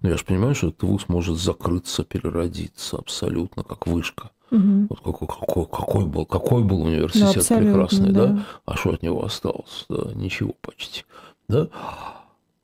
[0.00, 4.30] Но я же понимаю, что этот вуз может закрыться, переродиться абсолютно, как вышка.
[4.50, 4.86] Угу.
[4.90, 8.26] Вот какой, какой, какой, был, какой был университет ну, прекрасный, да.
[8.26, 8.46] да?
[8.64, 9.86] А что от него осталось?
[9.88, 11.04] Да, ничего почти.
[11.48, 11.68] Да?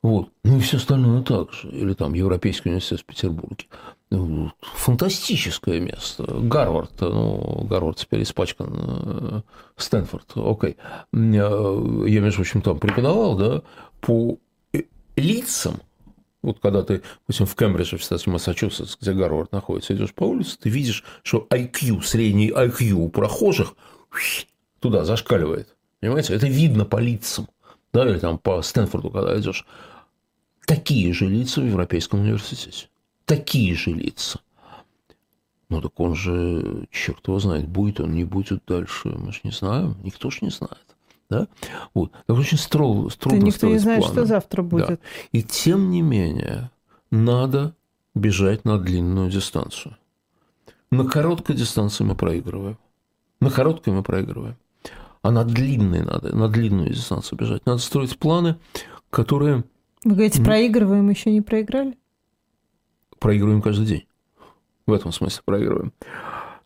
[0.01, 0.29] Вот.
[0.43, 1.69] Ну и все остальное так же.
[1.69, 3.65] Или там Европейский университет в Петербурге.
[4.11, 6.23] Ну, фантастическое место.
[6.25, 6.91] Гарвард.
[6.99, 8.73] Ну, Гарвард теперь испачкан.
[8.75, 9.41] Э,
[9.75, 10.33] Стэнфорд.
[10.35, 10.77] Окей.
[11.13, 13.61] Э, я, между прочим, там преподавал, да,
[14.01, 14.37] по
[15.15, 15.75] лицам
[16.43, 20.57] вот когда ты, допустим, в Кембридже, в штате Массачусетс, где Гарвард находится, идешь по улице,
[20.59, 23.75] ты видишь, что IQ, средний IQ у прохожих
[24.79, 25.75] туда зашкаливает.
[26.01, 26.35] Понимаете?
[26.35, 27.47] Это видно по лицам.
[27.93, 29.65] Да, или там по Стэнфорду, когда идешь.
[30.65, 32.87] Такие же лица в Европейском университете.
[33.25, 34.39] Такие же лица.
[35.69, 39.09] Ну так он же, черт его знает, будет он, не будет дальше.
[39.09, 40.92] Мы же не знаем, никто же не знает.
[41.33, 41.47] Да?
[41.93, 42.11] Вот.
[42.27, 44.13] Это очень строго, трудно да никто не знает, планы.
[44.13, 44.87] что завтра будет.
[44.87, 44.97] Да.
[45.31, 46.69] И тем не менее,
[47.09, 47.75] надо
[48.13, 49.97] бежать на длинную дистанцию.
[50.91, 52.77] На короткой дистанции мы проигрываем.
[53.39, 54.55] На короткой мы проигрываем.
[55.23, 57.65] А на длинной надо, на длинную дистанцию бежать.
[57.65, 58.57] Надо строить планы,
[59.09, 59.63] которые...
[60.03, 61.97] Вы говорите, проигрываем, еще не проиграли?
[63.19, 64.07] Проигрываем каждый день.
[64.85, 65.93] В этом смысле проигрываем.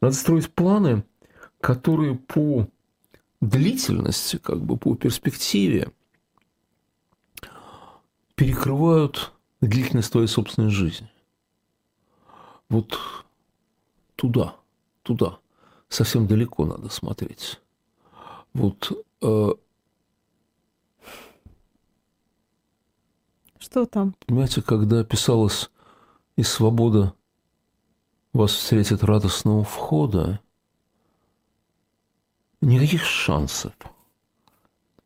[0.02, 1.04] Надо строить планы,
[1.62, 2.68] которые по
[3.42, 5.92] длительности, как бы по перспективе
[8.36, 11.10] перекрывают длительность твоей собственной жизни.
[12.70, 13.00] Вот
[14.16, 14.56] туда,
[15.04, 15.40] туда,
[15.90, 17.60] совсем далеко надо смотреть.
[18.54, 19.54] Вот э,
[23.60, 24.16] Что там?
[24.26, 25.70] Понимаете, когда писалось
[26.36, 27.14] «И свобода
[28.34, 30.40] вас встретит радостного входа»,
[32.62, 33.74] никаких шансов.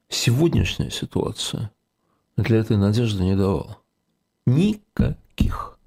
[0.09, 1.71] Сегодняшняя ситуация
[2.37, 3.77] для этой надежды не давала.
[4.45, 5.79] Никаких.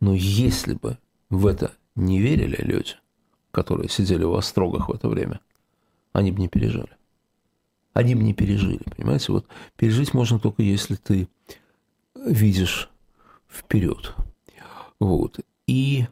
[0.00, 2.94] Но если бы в это не верили люди,
[3.50, 5.40] которые сидели в острогах в это время,
[6.12, 6.96] они бы не пережили.
[7.92, 9.32] Они бы не пережили, понимаете?
[9.32, 11.28] Вот пережить можно только если ты
[12.14, 12.88] видишь
[13.48, 14.14] вперед.
[14.98, 15.40] Вот.
[15.66, 16.06] И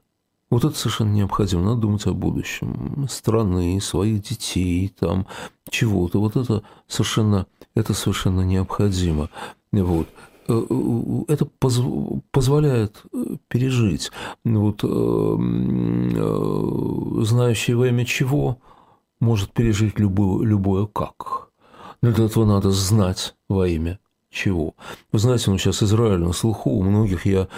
[0.51, 1.63] вот это совершенно необходимо.
[1.63, 5.27] Надо думать о будущем страны, своих детей, там,
[5.71, 6.21] чего-то.
[6.21, 9.29] Вот это совершенно, это совершенно необходимо.
[9.73, 10.09] Вот.
[10.49, 11.81] Э, э, это поз
[12.31, 14.11] позволяет э, пережить.
[14.45, 14.81] Вот,
[17.27, 18.59] знающий во имя чего
[19.21, 21.51] может пережить любое, любое как.
[22.01, 23.99] Но для этого надо знать во имя
[24.31, 24.75] чего.
[25.13, 27.49] Вы знаете, ну сейчас Израиль на слуху, у многих я,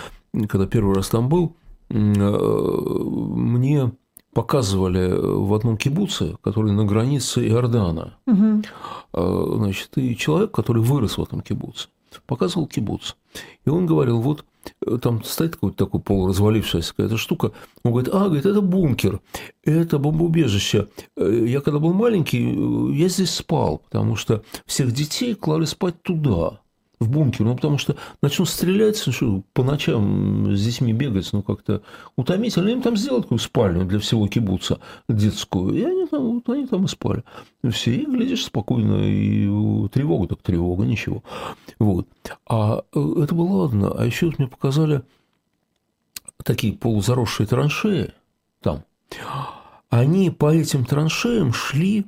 [0.48, 1.54] когда первый раз там был,
[1.90, 3.92] мне
[4.32, 8.14] показывали в одном кибуце, который на границе Иордана.
[8.26, 9.56] Угу.
[9.56, 11.88] Значит, и человек, который вырос в этом кибуце
[12.26, 13.14] показывал кибуц.
[13.64, 14.44] И он говорил, вот
[14.86, 17.52] э, там стоит какой-то такой полуразвалившаяся какая-то штука.
[17.84, 19.20] Он говорит, а, говорит, это бункер,
[19.64, 20.88] это бомбоубежище.
[21.16, 26.02] Э, я когда был маленький, э, я здесь спал, потому что всех детей клали спать
[26.02, 26.59] туда
[27.00, 31.42] в бункер, ну, потому что начнут стрелять, ну, что, по ночам с детьми бегать, ну,
[31.42, 31.82] как-то
[32.14, 32.68] утомительно.
[32.68, 36.84] Им там сделать такую спальню для всего кибуца детскую, и они там, вот, они там
[36.84, 37.24] и спали.
[37.70, 41.24] Все, и, глядишь, спокойно, и тревога, так тревога, ничего.
[41.78, 42.06] Вот.
[42.46, 43.94] А э, это было ладно.
[43.96, 45.02] А еще вот мне показали
[46.44, 48.12] такие полузаросшие траншеи
[48.60, 48.84] там.
[49.88, 52.06] Они по этим траншеям шли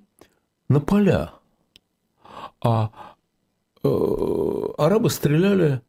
[0.68, 1.32] на поля.
[2.62, 2.90] А
[3.82, 5.80] арабы стреляли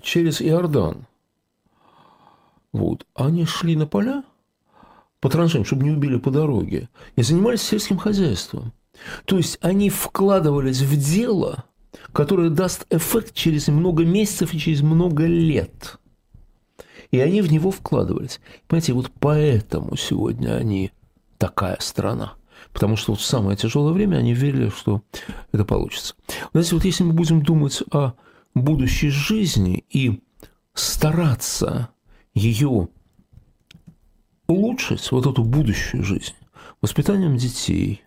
[0.00, 1.06] через Иордан.
[2.72, 3.06] Вот.
[3.14, 4.24] Они шли на поля
[5.20, 8.72] по траншеям, чтобы не убили по дороге, и занимались сельским хозяйством.
[9.24, 11.64] То есть они вкладывались в дело,
[12.12, 15.98] которое даст эффект через много месяцев и через много лет.
[17.10, 18.40] И они в него вкладывались.
[18.66, 20.92] Понимаете, вот поэтому сегодня они
[21.38, 22.34] такая страна–
[22.72, 25.02] потому что вот в самое тяжелое время они верили, что
[25.52, 26.14] это получится.
[26.52, 28.12] Знаете, вот если мы будем думать о
[28.54, 30.20] будущей жизни и
[30.74, 31.90] стараться
[32.34, 32.88] ее
[34.46, 36.34] улучшить, вот эту будущую жизнь,
[36.80, 38.02] воспитанием детей,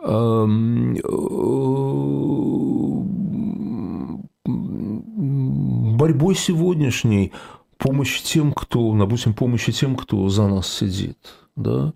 [0.00, 0.96] эм,
[5.96, 7.32] борьбой сегодняшней,
[7.76, 11.18] помощь тем, кто, допустим, помощи тем, кто за нас сидит,
[11.56, 11.92] да,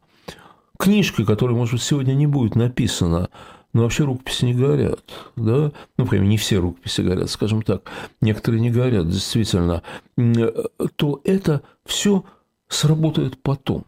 [0.83, 3.31] книжкой, которая, может быть, сегодня не будет написана,
[3.73, 5.05] но вообще рукописи не горят,
[5.37, 7.89] да, ну, прямо не все рукописи горят, скажем так,
[8.21, 9.83] некоторые не горят, действительно,
[10.97, 12.25] то это все
[12.69, 13.85] сработает потом.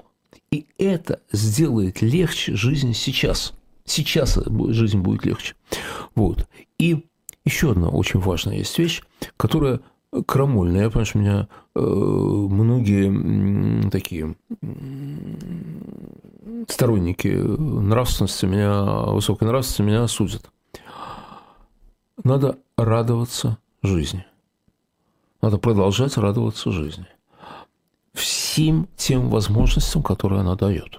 [0.52, 3.54] И это сделает легче жизнь сейчас.
[3.84, 5.54] Сейчас жизнь будет легче.
[6.14, 6.46] Вот.
[6.78, 7.04] И
[7.44, 9.02] еще одна очень важная есть вещь,
[9.36, 9.80] которая
[10.22, 10.84] крамольная.
[10.84, 14.36] Я понимаю, что меня э, многие такие
[16.68, 20.50] сторонники нравственности меня, высокой нравственности меня осудят.
[22.22, 24.24] Надо радоваться жизни.
[25.42, 27.06] Надо продолжать радоваться жизни.
[28.12, 30.98] Всем тем возможностям, которые она дает.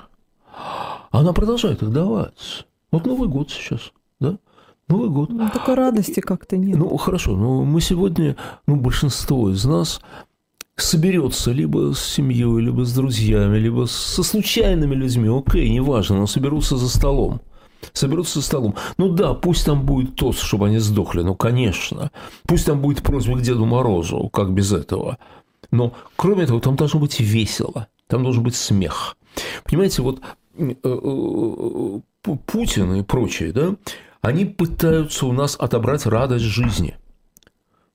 [1.11, 2.67] Она продолжает их давать.
[2.91, 4.37] Вот Новый год сейчас, да?
[4.87, 5.29] Новый год.
[5.29, 6.77] Ну, такой радости как-то нет.
[6.77, 8.35] Ну, хорошо, но мы сегодня,
[8.67, 9.99] ну, большинство из нас
[10.75, 16.77] соберется либо с семьей, либо с друзьями, либо со случайными людьми, окей, неважно, но соберутся
[16.77, 17.41] за столом.
[17.93, 18.75] Соберутся за столом.
[18.97, 22.11] Ну да, пусть там будет тост, чтобы они сдохли, ну, конечно.
[22.47, 25.17] Пусть там будет просьба к Деду Морозу, как без этого.
[25.71, 29.17] Но, кроме этого, там должно быть весело, там должен быть смех.
[29.63, 30.21] Понимаете, вот
[30.57, 31.99] э, э, э,
[32.45, 33.75] Путин и прочие, да,
[34.25, 36.97] они пытаются у нас отобрать радость жизни.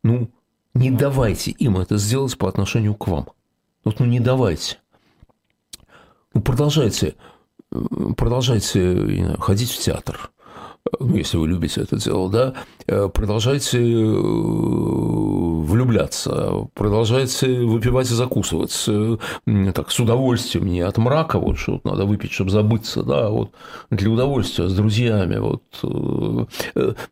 [0.05, 0.31] Ну,
[0.75, 3.31] не давайте им это сделать по отношению к вам.
[3.85, 4.79] Вот, ну, не давайте.
[6.33, 7.16] Ну, продолжайте,
[8.16, 10.31] продолжайте знаю, ходить в театр,
[11.01, 12.55] ну, если вы любите это дело, да,
[13.09, 18.88] продолжайте влюбляться влюбляться, продолжаете выпивать и закусывать
[19.74, 23.50] так, с удовольствием, не от мрака, вот что вот надо выпить, чтобы забыться, да, вот
[23.90, 25.62] для удовольствия, с друзьями, вот,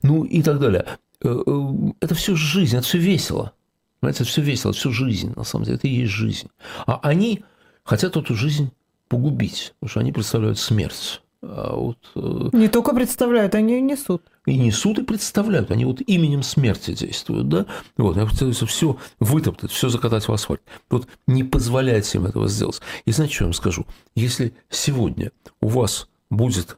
[0.03, 0.87] ну и так далее.
[1.21, 3.53] Это все жизнь, это все весело.
[4.01, 6.49] Понимаете, это все весело, это все жизнь, на самом деле, это и есть жизнь.
[6.87, 7.45] А они
[7.83, 8.71] хотят эту жизнь
[9.09, 11.21] погубить, потому что они представляют смерть.
[11.41, 14.23] А вот, э, не только представляют, они несут.
[14.45, 15.71] И несут, и представляют.
[15.71, 17.67] Они вот именем смерти действуют, да?
[17.97, 20.63] Вот, я пытаюсь все вытоптать, все закатать в асфальт.
[20.91, 22.81] Вот не позволяйте им этого сделать.
[23.05, 23.87] И знаете, что я вам скажу?
[24.17, 26.77] Если сегодня у вас будет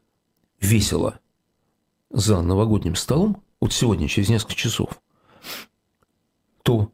[0.60, 1.18] весело
[2.10, 5.00] за новогодним столом, вот сегодня, через несколько часов,
[6.62, 6.92] то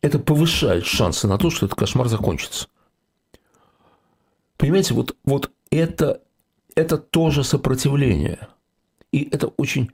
[0.00, 2.68] это повышает шансы на то, что этот кошмар закончится.
[4.56, 6.22] Понимаете, вот, вот это,
[6.78, 8.46] это тоже сопротивление.
[9.10, 9.90] И это очень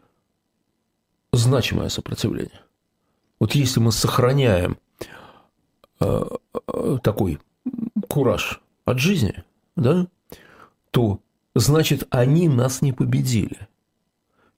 [1.33, 2.61] значимое сопротивление.
[3.41, 4.77] Вот если мы сохраняем
[6.01, 6.25] э,
[6.69, 7.41] э, такой
[8.07, 9.45] кураж от жизни,
[9.77, 10.09] да,
[10.91, 11.21] то
[11.55, 13.67] значит они нас не победили.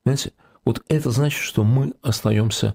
[0.02, 0.32] Понимаете?
[0.64, 2.74] Вот это значит, что мы остаемся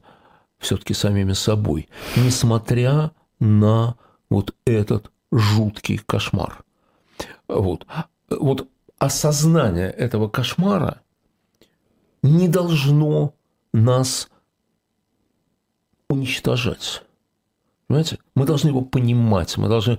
[0.59, 3.11] все-таки самими собой, несмотря
[3.41, 3.97] на
[4.29, 6.63] вот этот жуткий кошмар.
[7.49, 7.85] Вот.
[8.29, 8.69] вот
[9.01, 11.01] осознание этого кошмара
[12.21, 13.33] не должно
[13.73, 14.29] нас
[16.07, 17.03] уничтожать.
[17.87, 18.19] Понимаете?
[18.35, 19.97] Мы должны его понимать, мы должны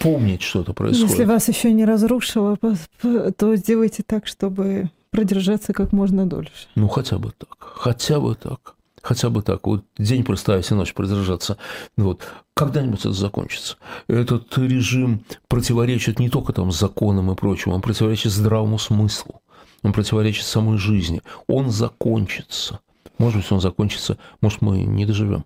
[0.00, 1.10] помнить, что это происходит.
[1.10, 6.68] Если вас еще не разрушило, то сделайте так, чтобы продержаться как можно дольше.
[6.76, 7.56] Ну, хотя бы так.
[7.58, 8.73] Хотя бы так
[9.04, 11.58] хотя бы так, вот день проставить и ночь продержаться.
[11.96, 12.22] Вот.
[12.54, 13.76] Когда-нибудь это закончится.
[14.08, 19.42] Этот режим противоречит не только там законам и прочему, он противоречит здравому смыслу,
[19.82, 21.20] он противоречит самой жизни.
[21.46, 22.80] Он закончится.
[23.18, 25.44] Может быть, он закончится, может, мы не доживем.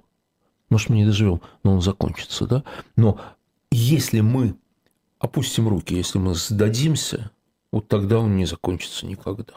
[0.70, 2.62] Может, мы не доживем, но он закончится, да?
[2.96, 3.20] Но
[3.72, 4.54] если мы
[5.18, 7.32] опустим руки, если мы сдадимся,
[7.72, 9.54] вот тогда он не закончится никогда.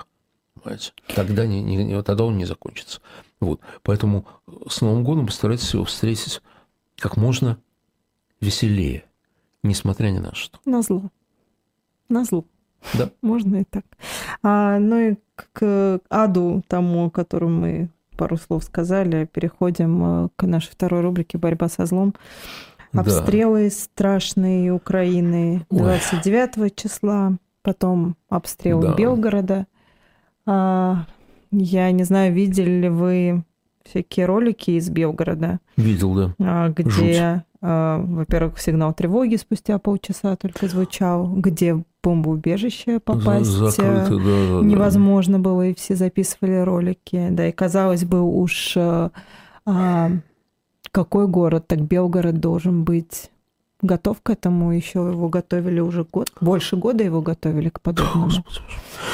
[0.55, 0.93] Понимаете?
[1.15, 2.99] Тогда, не, не, тогда он не закончится.
[3.41, 3.59] Вот.
[3.83, 4.25] Поэтому
[4.69, 6.41] с Новым годом постарайтесь его встретить
[6.97, 7.57] как можно
[8.39, 9.03] веселее,
[9.63, 10.59] несмотря ни на что.
[10.63, 11.09] На зло.
[12.07, 12.45] На зло.
[12.93, 13.09] Да.
[13.21, 13.85] Можно и так.
[14.43, 15.15] А, ну и
[15.53, 21.37] к аду тому, о котором мы пару слов сказали, переходим э, к нашей второй рубрике
[21.37, 22.13] «Борьба со злом».
[22.93, 23.75] Обстрелы да.
[23.75, 26.69] страшные Украины 29 Ой.
[26.71, 28.93] числа, потом обстрел да.
[28.93, 29.65] Белгорода.
[30.45, 31.05] А,
[31.51, 33.43] я не знаю, видели ли вы
[33.83, 35.59] всякие ролики из Белгорода.
[35.77, 36.35] Видел, да.
[36.39, 44.65] А, где, а, во-первых, сигнал тревоги спустя полчаса только звучал, где бомбоубежище попасть Закрыто, да,
[44.65, 45.43] невозможно да.
[45.43, 47.27] было, и все записывали ролики.
[47.31, 50.11] Да, и казалось бы, уж а,
[50.91, 53.29] какой город, так Белгород должен быть
[53.81, 58.31] готов к этому, еще его готовили уже год, больше года его готовили к подобному.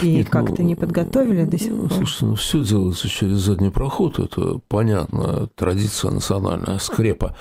[0.02, 1.94] И как-то ну, не подготовили до сих пор.
[1.94, 7.36] Слушайте, ну все делается через задний проход, это понятно, традиция национальная, скрепа,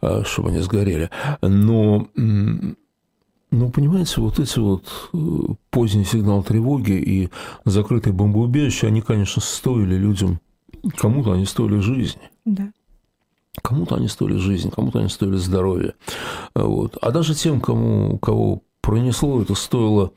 [0.00, 1.10] а, чтобы они сгорели.
[1.42, 2.08] Но
[3.50, 5.18] ну, понимаете, вот эти вот э,
[5.70, 7.30] поздний сигнал тревоги и
[7.64, 10.40] закрытые бомбоубежища, они, конечно, стоили людям,
[10.96, 12.30] кому-то они стоили жизни.
[12.44, 12.70] Да.
[13.62, 15.94] Кому-то они стоили жизнь, кому-то они стоили здоровье.
[16.54, 16.96] Вот.
[17.00, 20.12] А даже тем, кому, кого пронесло, это стоило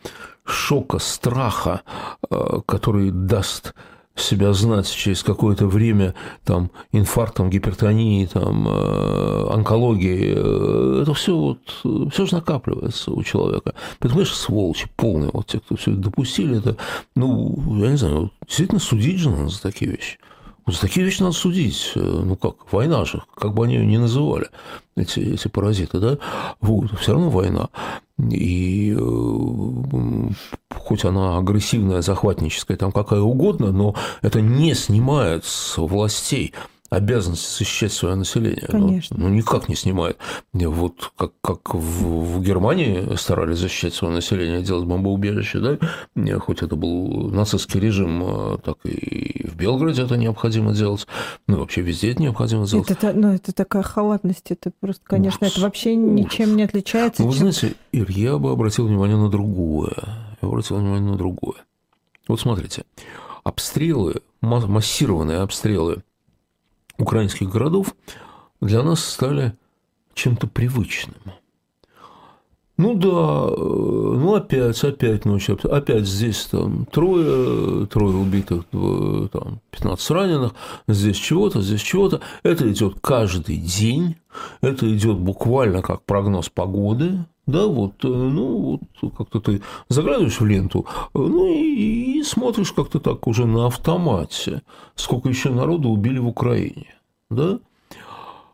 [0.46, 1.82] шока, страха,
[2.30, 3.74] э, который даст
[4.16, 12.12] себя знать через какое-то время там инфарктом, гипертонией, там э, онкологией, э, это все вот
[12.12, 13.74] все же накапливается у человека.
[14.00, 16.78] Поэтому, конечно, сволочи полные, вот те, кто все это допустили, это,
[17.16, 20.18] ну, я не знаю, действительно судить же надо за такие вещи.
[20.66, 21.94] Вот за такие вещи надо судить.
[21.96, 24.50] Э, ну как, война же, как бы они ее ни называли,
[24.96, 26.18] эти, эти паразиты, да?
[26.60, 27.70] Вот, все равно война.
[28.30, 30.30] И э,
[30.76, 36.54] хоть она агрессивная, захватническая, там какая угодно, но это не снимает с властей
[36.92, 38.68] обязанность защищать свое население.
[38.72, 39.18] Ну, Конечно.
[39.18, 40.18] Ну, ну, никак не снимает.
[40.52, 46.76] Вот как, как в, в Германии старались защищать свое население, делать бомбоубежище, да, хоть это
[46.76, 51.08] был нацистский режим, а, так и в Белгороде это необходимо делать,
[51.48, 52.92] ну, вообще везде это необходимо делать.
[52.92, 57.22] Это, ну, это такая халатность, это просто, конечно, ну, это вообще ничем не отличается.
[57.22, 57.52] Ну, вы чем...
[57.52, 59.96] знаете, Ир, я бы обратил внимание на другое.
[60.42, 61.64] Я обратил внимание на другое.
[62.28, 62.84] Вот смотрите,
[63.46, 66.04] обстрелы, массированные обстрелы
[67.02, 67.96] украинских городов
[68.62, 69.54] для нас стали
[70.14, 71.16] чем-то привычным.
[72.78, 80.10] Ну да, э, ну опять, опять ночь, опять здесь там трое, трое убитых, там 15
[80.12, 80.54] раненых,
[80.88, 82.22] здесь чего-то, здесь чего-то.
[82.42, 84.16] Это идет каждый день,
[84.62, 90.46] это идет буквально как прогноз погоды, да, вот, э, ну, вот как-то ты заглядываешь в
[90.46, 94.62] ленту, ну, и, и смотришь как-то так уже на автомате,
[94.96, 96.96] сколько еще народу убили в Украине,
[97.30, 97.60] да,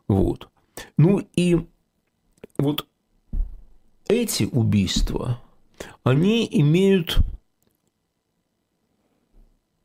[0.08, 0.50] вот.
[0.98, 1.66] Ну, и
[2.58, 2.88] вот
[4.08, 5.42] эти убийства,
[6.04, 7.18] они имеют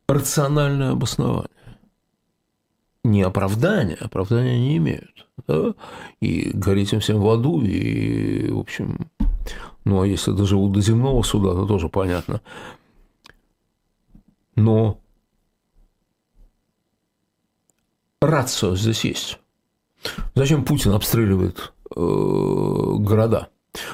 [0.06, 1.48] рациональное обоснование.
[3.04, 5.26] Не оправдание, оправдания не имеют.
[5.48, 5.74] Да?
[6.20, 9.08] И гореть им всем в аду, и, в общем,
[9.84, 12.40] ну, а если доживут до земного суда, то тоже понятно.
[14.54, 15.00] Но
[18.20, 19.38] рацио здесь есть.
[20.34, 23.48] Зачем Путин обстреливает э, города?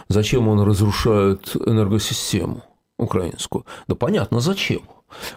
[0.08, 2.62] Зачем он разрушает энергосистему
[2.98, 3.64] украинскую?
[3.86, 4.82] Да понятно, зачем.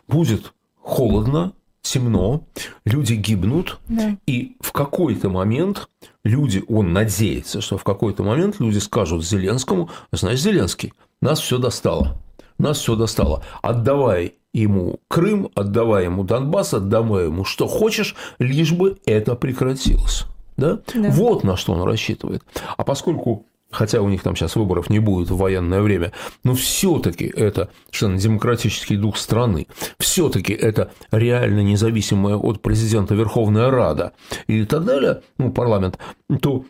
[0.07, 2.43] Будет холодно, темно,
[2.85, 4.17] люди гибнут, да.
[4.25, 5.89] и в какой-то момент
[6.23, 12.17] люди, он надеется, что в какой-то момент люди скажут Зеленскому, знаешь, Зеленский, нас все достало,
[12.57, 18.97] нас все достало, отдавай ему Крым, отдавай ему Донбасс, отдавай ему что хочешь, лишь бы
[19.05, 20.25] это прекратилось.
[20.57, 20.79] Да?
[20.93, 21.09] Да.
[21.09, 22.43] Вот на что он рассчитывает.
[22.77, 26.11] А поскольку хотя у них там сейчас выборов не будет в военное время,
[26.43, 29.67] но все-таки это совершенно демократический дух страны,
[29.99, 34.13] все-таки это реально независимая от президента Верховная Рада
[34.47, 35.97] и так далее, ну, парламент,
[36.41, 36.65] то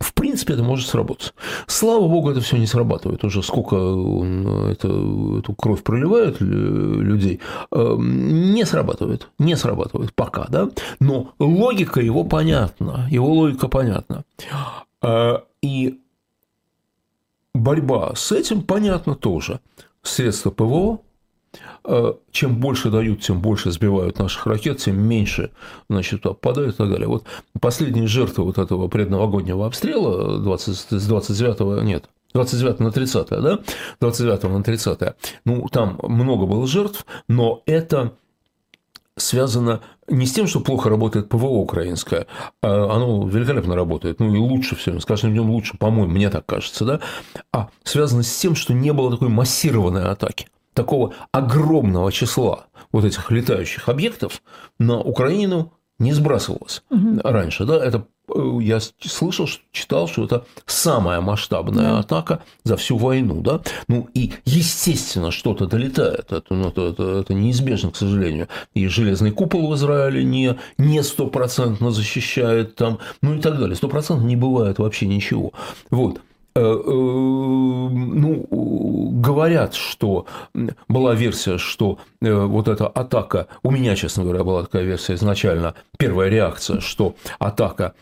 [0.00, 1.32] в принципе, это может сработать.
[1.66, 3.24] Слава богу, это все не срабатывает.
[3.24, 3.76] Уже сколько
[4.70, 7.40] это, эту кровь проливает людей,
[7.72, 9.28] эм, не срабатывает.
[9.38, 10.68] Не срабатывает пока, да?
[11.00, 13.08] Но логика его понятна.
[13.10, 14.24] Его логика понятна.
[15.02, 16.00] Э, и
[17.62, 19.60] борьба с этим, понятно, тоже.
[20.02, 21.00] Средства ПВО,
[21.84, 25.50] э, чем больше дают, тем больше сбивают наших ракет, тем меньше
[25.88, 27.08] значит, попадают и так далее.
[27.08, 27.24] Вот
[27.60, 33.58] последние жертвы вот этого предновогоднего обстрела 20, с 29 нет, 29 на 30, да?
[34.00, 34.98] 29 на 30.
[35.44, 38.12] Ну, там много было жертв, но это
[39.16, 42.26] связано не с тем, что плохо работает ПВО украинское,
[42.62, 46.46] а оно великолепно работает, ну и лучше все, с каждым днем лучше, по-моему, мне так
[46.46, 47.00] кажется, да,
[47.52, 53.30] а связано с тем, что не было такой массированной атаки, такого огромного числа вот этих
[53.30, 54.42] летающих объектов
[54.78, 57.20] на Украину не сбрасывалось угу.
[57.22, 61.98] раньше, да, это Э, я слышал, читал, что это самая масштабная да.
[62.00, 63.60] атака за всю войну, да.
[63.88, 68.48] Ну и естественно что-то долетает, это, ну, это, это, это неизбежно, к сожалению.
[68.74, 73.76] И железный купол в Израиле не не стопроцентно защищает там, ну и так далее.
[73.76, 75.52] Стопроцентно не бывает вообще ничего.
[75.90, 76.20] Вот
[76.60, 78.46] ну,
[79.12, 80.26] говорят, что
[80.88, 86.28] была версия, что вот эта атака, у меня, честно говоря, была такая версия изначально, первая
[86.30, 87.92] реакция, что атака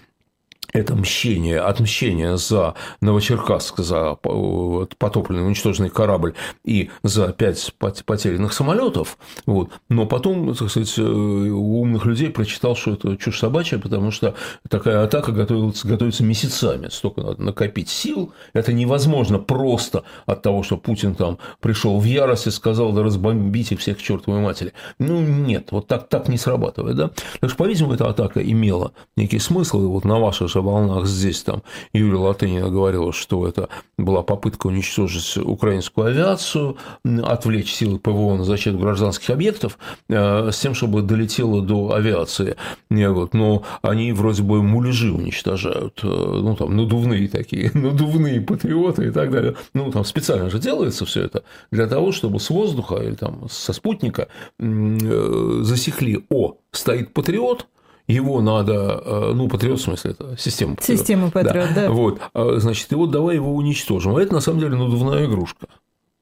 [0.75, 9.17] это мщение, отмщение за Новочеркасск, за потопленный, уничтоженный корабль и за пять потерянных самолетов.
[9.47, 9.71] Вот.
[9.89, 14.35] Но потом, так сказать, у умных людей прочитал, что это чушь собачья, потому что
[14.69, 16.89] такая атака готовится, готовится месяцами.
[16.89, 18.33] Столько надо накопить сил.
[18.53, 23.77] Это невозможно просто от того, что Путин там пришел в ярость и сказал, да разбомбите
[23.77, 24.73] всех к чертовой матери.
[24.99, 26.97] Ну, нет, вот так, так не срабатывает.
[26.97, 27.11] Да?
[27.39, 29.85] Так что, по-видимому, эта атака имела некий смысл.
[29.85, 31.63] И вот на ваше же волнах здесь там
[31.93, 36.77] Юлия Латынина говорила, что это была попытка уничтожить украинскую авиацию,
[37.23, 42.57] отвлечь силы ПВО на защиту гражданских объектов э, с тем, чтобы долетело до авиации.
[42.91, 43.35] Вот.
[43.35, 49.31] Но они вроде бы муляжи уничтожают, э, ну, там, надувные такие, надувные патриоты и так
[49.31, 49.55] далее.
[49.75, 53.73] Ну, там специально же делается все это для того, чтобы с воздуха или там со
[53.73, 57.67] спутника э, засекли, о, стоит патриот,
[58.07, 60.99] его надо, э, ну, патриот, в смысле, это система патриот.
[61.01, 61.83] Система патриот, да.
[61.87, 61.91] да.
[61.91, 64.17] Вот, а, значит, и вот давай его уничтожим.
[64.17, 65.69] А это, на самом деле, надувная игрушка.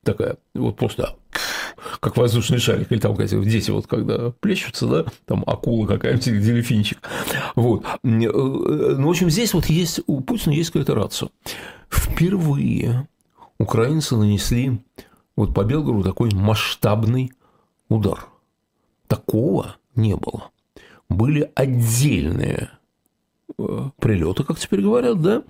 [0.05, 1.17] Такая, вот просто
[2.01, 6.99] как воздушный шарик, или там, кстати, дети вот когда плещутся, да, там акула какая-нибудь, дельфинчик.
[7.57, 7.85] Вот.
[7.85, 11.31] Э, ну, в общем, здесь вот есть, у Путина есть какая-то рация.
[11.89, 13.09] Впервые
[13.59, 14.81] украинцы нанесли
[15.35, 17.33] вот по Белгороду такой масштабный
[17.89, 18.27] удар.
[19.09, 20.52] Такого не было
[21.13, 22.71] были отдельные
[23.59, 25.43] э, прилеты, как теперь говорят, да?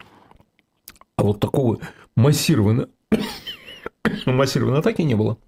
[1.17, 1.79] А вот такого
[2.17, 2.89] массированного,
[4.27, 5.39] массированной атаки не было.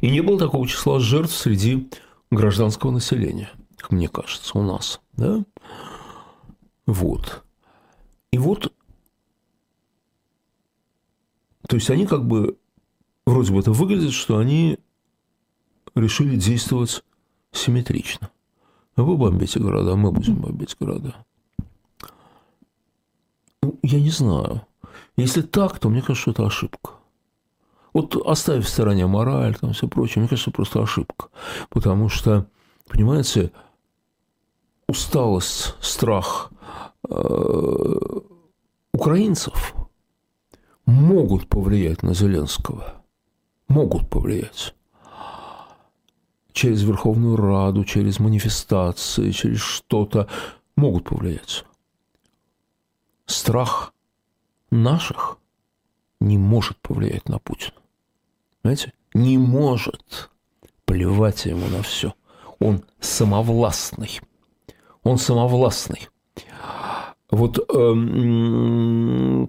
[0.00, 1.88] И не было такого числа жертв среди
[2.30, 5.00] гражданского населения, как мне кажется, у нас.
[5.16, 5.44] Да?
[6.86, 7.44] Вот.
[8.30, 8.72] И вот
[11.68, 12.58] То есть они как бы,
[13.26, 14.78] вроде бы это выглядит, что они
[15.94, 17.04] решили действовать
[17.52, 18.30] симметрично.
[19.02, 21.14] Вы бомбите города, мы будем бомбить города.
[23.62, 24.62] Ну, я не знаю.
[25.16, 26.90] Если так, то мне кажется, что это ошибка.
[27.92, 31.28] Вот оставив в стороне мораль, там все прочее, мне кажется, просто ошибка.
[31.70, 32.46] Потому что,
[32.88, 33.52] понимаете,
[34.88, 36.50] усталость, страх
[37.08, 37.94] э,
[38.92, 39.74] украинцев
[40.86, 43.02] могут повлиять на Зеленского.
[43.68, 44.74] Могут повлиять.
[46.58, 50.26] Через Верховную Раду, через манифестации, через что-то
[50.74, 51.64] могут повлиять.
[53.26, 53.94] Страх
[54.72, 55.38] наших
[56.18, 57.76] не может повлиять на Путина.
[58.60, 58.92] Понимаете?
[59.14, 60.30] Не может
[60.84, 62.12] плевать ему на все.
[62.58, 64.20] Он самовластный.
[65.04, 66.08] Он самовластный.
[67.30, 69.48] Вот эм,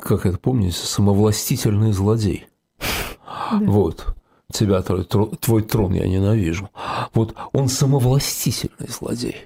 [0.00, 2.48] как это помните, самовластительный злодей.
[2.80, 3.60] Да.
[3.60, 4.16] Вот.
[4.52, 6.70] Тебя, твой, твой трон я ненавижу.
[7.14, 9.36] Вот он самовластительный злодей.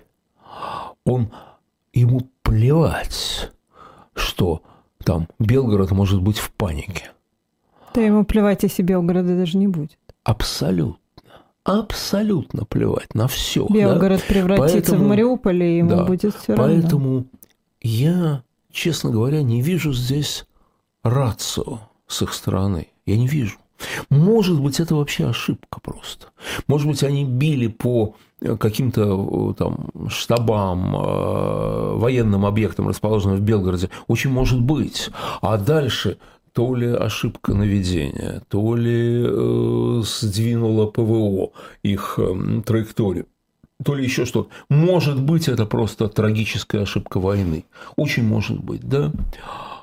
[1.04, 1.30] Он,
[1.92, 3.52] ему плевать,
[4.14, 4.62] что
[5.04, 7.12] там Белгород может быть в панике.
[7.94, 9.98] Да ему плевать, если Белгорода даже не будет.
[10.24, 10.98] Абсолютно.
[11.64, 13.66] Абсолютно плевать на все.
[13.68, 14.26] Белгород да?
[14.26, 16.74] превратится поэтому, в Мариуполь, и ему да, будет все равно.
[16.74, 17.26] Поэтому
[17.80, 20.46] я, честно говоря, не вижу здесь
[21.02, 22.88] рацию с их стороны.
[23.04, 23.58] Я не вижу.
[24.10, 26.28] Может быть, это вообще ошибка просто.
[26.66, 33.40] Может быть, они били по э, каким-то э, там штабам, э, военным объектам, расположенным в
[33.42, 33.90] Белгороде.
[34.06, 35.10] Очень может быть.
[35.40, 36.18] А дальше
[36.52, 41.50] то ли ошибка наведения, то ли сдвинула ПВО
[41.82, 42.18] их
[42.64, 43.26] траекторию
[43.84, 44.48] то ли еще что-то.
[44.70, 47.66] Может быть, это просто трагическая ошибка войны.
[47.96, 49.12] Очень может быть, да?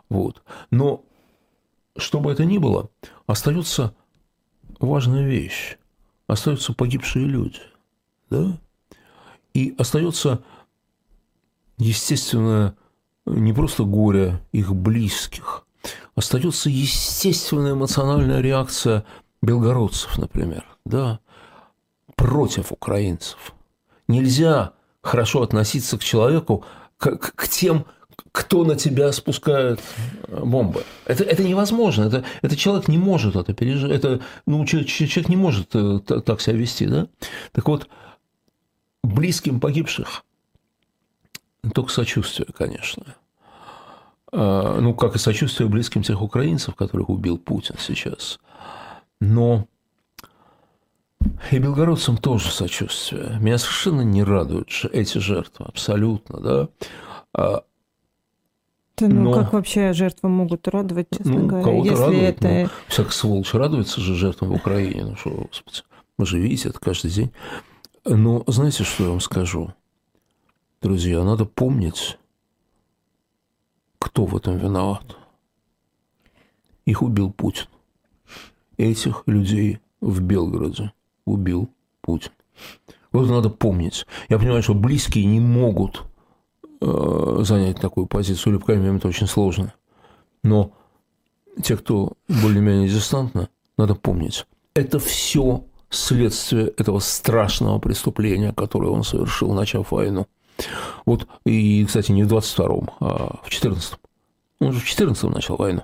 [0.10, 0.41] Вот.
[0.72, 1.04] Но
[1.98, 2.89] что бы это ни было,
[3.28, 3.96] остается
[4.80, 5.78] важная вещь.
[6.28, 7.60] Остаются погибшие люди.
[8.30, 8.58] Да?
[9.54, 10.44] И остается,
[11.78, 12.76] естественно,
[13.26, 15.66] не просто горе их близких,
[16.16, 19.06] остается естественная эмоциональная реакция
[19.41, 21.20] белгородцев, например, да,
[22.16, 23.54] против украинцев.
[24.08, 26.64] Нельзя хорошо относиться к человеку,
[26.98, 27.86] к, к тем,
[28.32, 29.80] кто на тебя спускает
[30.28, 30.84] э, бомбы.
[31.05, 32.03] Это, это невозможно.
[32.05, 33.91] Это, это человек не может это пережить.
[33.91, 36.86] Это, ну, человек, человек не может э, так себя вести.
[36.88, 37.07] Да?
[37.51, 37.88] Так вот,
[39.03, 40.24] близким погибших
[41.74, 43.16] только сочувствие, конечно.
[44.32, 48.39] А, ну, как и сочувствие близким тех украинцев, которых убил Путин сейчас.
[49.22, 49.68] Но
[51.51, 53.38] и белгородцам тоже сочувствие.
[53.39, 56.70] Меня совершенно не радуют эти жертвы, абсолютно,
[57.34, 57.64] да.
[58.98, 59.34] Да, ну Но...
[59.34, 62.48] как вообще жертвы могут радовать, честно ну, говоря, если радует, это...
[62.48, 65.82] Ну, всякая сволочь радуется же жертвам в Украине, ну что, господи,
[66.18, 67.32] вы же видите это каждый день.
[68.06, 69.74] Но знаете, что я вам скажу?
[70.82, 72.20] Друзья, надо помнить,
[73.98, 75.18] кто в этом виноват.
[76.86, 77.66] Их убил Путин.
[78.78, 80.91] Этих людей в Белгороде
[81.26, 81.70] убил
[82.02, 82.32] Путин.
[83.12, 84.06] Вот надо помнить.
[84.30, 86.04] Я понимаю, что близкие не могут
[87.44, 89.74] занять такую позицию, мере, это очень сложно.
[90.44, 90.72] Но
[91.62, 99.54] те, кто более-менее дистантно, надо помнить, это все следствие этого страшного преступления, которое он совершил,
[99.54, 100.28] начав войну.
[101.06, 103.98] Вот, и, кстати, не в 22-м, а в 14-м.
[104.60, 105.84] Он же в 14-м начал войну.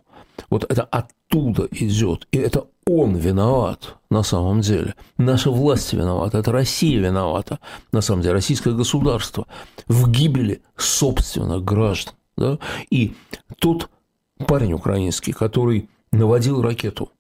[0.50, 4.96] Вот это оттуда идет, и это он виноват на самом деле.
[5.18, 7.60] Наша власть виновата, это Россия виновата,
[7.92, 9.46] на самом деле, российское государство
[9.88, 12.16] в гибели собственных граждан.
[12.36, 12.58] Да?
[12.90, 13.14] И
[13.60, 13.90] тот
[14.48, 17.12] парень украинский, который наводил ракету,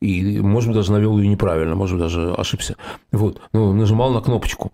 [0.00, 2.76] и, может быть, даже навел ее неправильно, может быть, даже ошибся,
[3.10, 4.72] вот, ну, нажимал на кнопочку,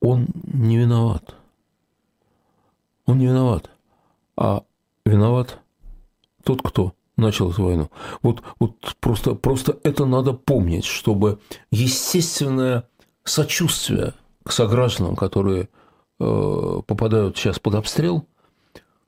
[0.00, 1.34] он не виноват.
[3.06, 3.70] Он не виноват.
[4.36, 4.64] А
[5.06, 5.60] виноват
[6.44, 7.90] тот, кто начал эту войну.
[8.22, 11.38] Вот, вот просто, просто это надо помнить, чтобы
[11.70, 12.88] естественное
[13.24, 14.14] сочувствие
[14.44, 15.68] к согражданам, которые
[16.20, 18.26] э, попадают сейчас под обстрел,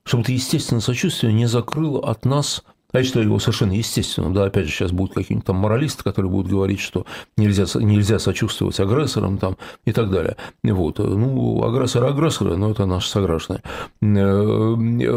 [0.05, 4.33] чтобы это естественное сочувствие не закрыло от нас а я считаю его совершенно естественным.
[4.33, 7.05] Да, опять же, сейчас будут какие-нибудь там моралисты, которые будут говорить, что
[7.37, 10.39] нельзя, нельзя сочувствовать агрессорам там, и так далее.
[10.63, 10.99] Вот.
[10.99, 13.61] Ну, агрессоры агрессоры, но это наши сограждане.
[14.01, 15.13] Э, э,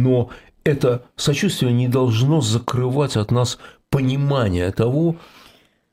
[0.00, 0.30] но
[0.68, 3.58] это сочувствие не должно закрывать от нас
[3.90, 5.16] понимание того,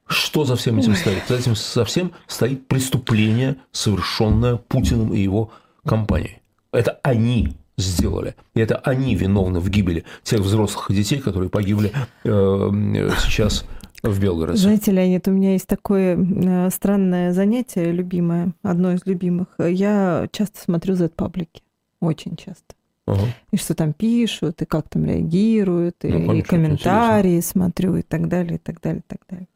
[0.05, 0.97] что за всем этим Ой.
[0.97, 1.23] стоит.
[1.27, 5.51] За этим совсем стоит преступление, совершенное Путиным и его
[5.85, 6.41] компанией.
[6.71, 8.35] Это они сделали.
[8.53, 11.91] И это они виновны в гибели тех взрослых и детей, которые погибли
[12.23, 13.65] э, сейчас
[14.03, 14.57] в Белгороде.
[14.57, 19.47] Знаете, Леонид, у меня есть такое э, странное занятие, любимое, одно из любимых.
[19.57, 21.63] Я часто смотрю Z-паблики,
[22.01, 22.75] очень часто.
[23.07, 23.21] Ага.
[23.51, 28.27] И что там пишут, и как там реагируют, и, ну, и комментарии смотрю, и так
[28.27, 29.47] далее, и так далее, и так далее.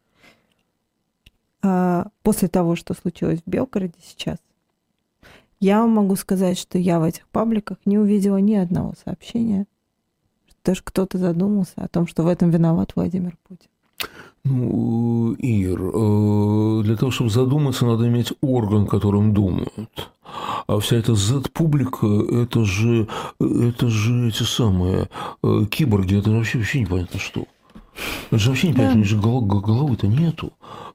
[1.61, 4.37] А после того, что случилось в Белгороде сейчас,
[5.59, 9.65] я могу сказать, что я в этих пабликах не увидела ни одного сообщения,
[10.47, 13.69] что даже кто-то задумался о том, что в этом виноват Владимир Путин.
[14.43, 20.11] Ну, Ир, э, для того, чтобы задуматься, надо иметь орган, которым думают.
[20.67, 23.07] А вся эта Z-публика, это же,
[23.39, 25.09] это же эти самые
[25.43, 27.45] э, киборги, это вообще, вообще непонятно что.
[28.27, 28.95] Это же вообще непонятно, да.
[28.95, 30.53] у них же головы-то нету.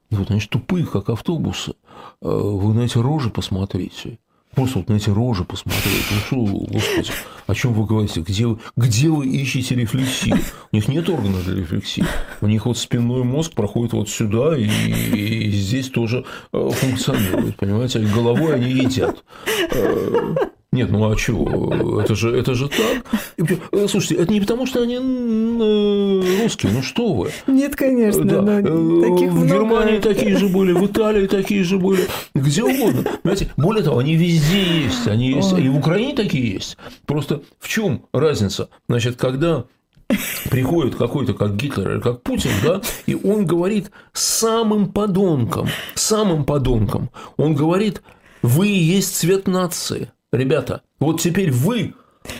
[0.09, 1.73] Вот они же тупые, как автобусы.
[2.21, 4.19] Э, вы на эти рожи посмотрите.
[4.55, 6.05] Просто вот на эти рожи посмотреть.
[6.11, 6.37] Ну что,
[6.71, 7.11] господи,
[7.47, 8.21] о чем вы говорите?
[8.21, 10.37] Где, вы, где вы ищете рефлексию?
[10.71, 12.05] У них нет органа для рефлексии.
[12.41, 17.57] У них вот спинной мозг проходит вот сюда, и, и здесь тоже э, функционирует.
[17.57, 19.23] Понимаете, головой они едят.
[20.75, 22.01] Нет, ну а чего?
[22.01, 23.49] Это же, это же так.
[23.71, 27.31] Э, слушайте, это не потому, что они э, русские, ну что вы?
[27.47, 28.25] Нет, конечно.
[28.25, 28.59] Да.
[28.59, 29.47] Э, таких в много.
[29.47, 32.01] Германии такие же были, в Италии такие же были,
[32.33, 33.03] где угодно.
[33.23, 35.07] Понимаете, более того, они везде есть.
[35.07, 35.63] Они есть, Ой.
[35.63, 36.75] и в Украине такие есть.
[37.05, 38.67] Просто в чем разница?
[38.89, 39.63] Значит, когда
[40.49, 47.11] приходит какой-то, как Гитлер или как Путин, да, и он говорит самым подонком, самым подонком,
[47.37, 48.01] он говорит,
[48.41, 51.93] вы и есть цвет нации ребята, вот теперь вы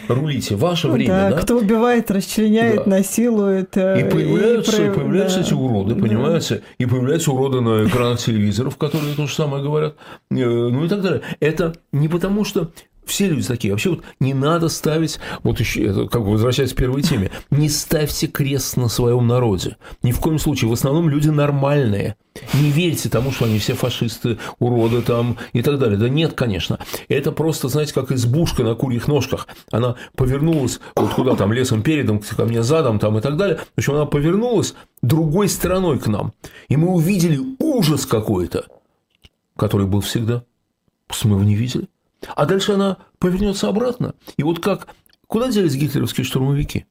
[0.07, 1.37] рулите, ваше ну, время, да, да?
[1.37, 2.89] Кто убивает, расчленяет, да.
[2.89, 3.75] насилует.
[3.77, 5.45] Э, и появляются, и, и появляются да.
[5.45, 6.55] эти уроды, понимаете?
[6.55, 6.61] Да.
[6.77, 9.95] И появляются уроды на экранах телевизоров, которые то же самое говорят,
[10.31, 11.21] э, ну и так далее.
[11.39, 12.71] Это не потому, что
[13.05, 13.73] все люди такие.
[13.73, 18.27] Вообще вот не надо ставить, вот еще, как бы возвращаясь к первой теме, не ставьте
[18.27, 19.77] крест на своем народе.
[20.03, 20.69] Ни в коем случае.
[20.69, 22.15] В основном люди нормальные.
[22.53, 25.97] Не верьте тому, что они все фашисты, уроды там и так далее.
[25.97, 26.79] Да нет, конечно.
[27.07, 29.47] Это просто, знаете, как избушка на курьих ножках.
[29.71, 33.59] Она повернулась вот куда там, лесом передом, ко мне задом там и так далее.
[33.75, 36.33] В общем, она повернулась другой стороной к нам.
[36.67, 38.65] И мы увидели ужас какой-то,
[39.55, 40.43] который был всегда.
[41.23, 41.87] Мы его не видели.
[42.35, 44.13] А дальше она повернется обратно.
[44.37, 44.87] И вот как...
[45.27, 46.85] Куда делись гитлеровские штурмовики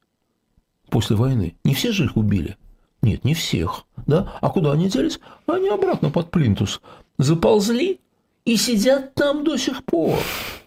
[0.91, 1.57] после войны?
[1.64, 2.57] Не все же их убили.
[3.01, 3.85] Нет, не всех.
[4.07, 4.33] Да?
[4.41, 5.20] А куда они делись?
[5.47, 6.81] Они обратно под плинтус
[7.18, 8.01] заползли
[8.45, 10.18] и сидят там до сих пор.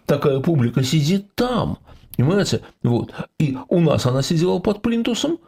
[0.06, 1.78] Такая публика сидит там.
[2.16, 2.62] Понимаете?
[2.84, 3.14] Вот.
[3.38, 5.40] И у нас она сидела под плинтусом,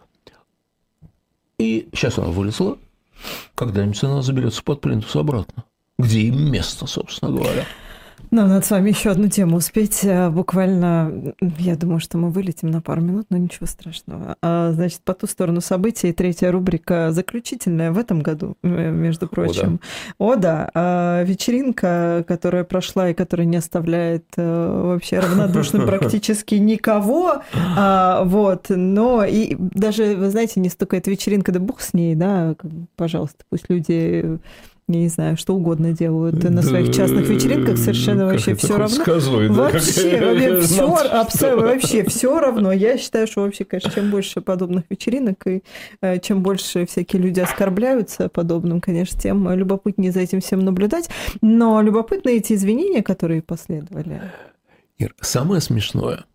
[1.57, 2.78] и сейчас она вылезла.
[3.55, 5.66] Когда-нибудь она заберется под плинтус обратно.
[5.97, 7.66] Где им место, собственно говоря.
[8.32, 10.03] Нам надо с вами еще одну тему успеть.
[10.03, 14.36] Э, буквально, я думаю, что мы вылетим на пару минут, но ничего страшного.
[14.41, 19.80] А, значит, по ту сторону событий, третья рубрика заключительная в этом году, э, между прочим.
[20.19, 20.69] О, да.
[20.73, 21.23] О, да.
[21.23, 27.41] Вечеринка, которая прошла и которая не оставляет э, вообще равнодушным практически никого.
[27.77, 28.67] А, вот.
[28.69, 32.55] Но и даже, вы знаете, не столько эта вечеринка, да бог с ней, да,
[32.95, 34.39] пожалуйста, пусть люди
[34.97, 39.03] не знаю, что угодно делают на своих частных вечеринках, совершенно вообще все равно.
[39.05, 39.13] Да,
[39.49, 42.71] вообще, вообще, все, абсолютно, вообще все равно.
[42.71, 45.63] Я считаю, что вообще, конечно, чем больше подобных вечеринок и
[46.01, 51.09] э, чем больше всякие люди оскорбляются подобным, конечно, тем любопытнее за этим всем наблюдать.
[51.41, 54.21] Но любопытны эти извинения, которые последовали.
[54.97, 56.25] Ир, самое смешное,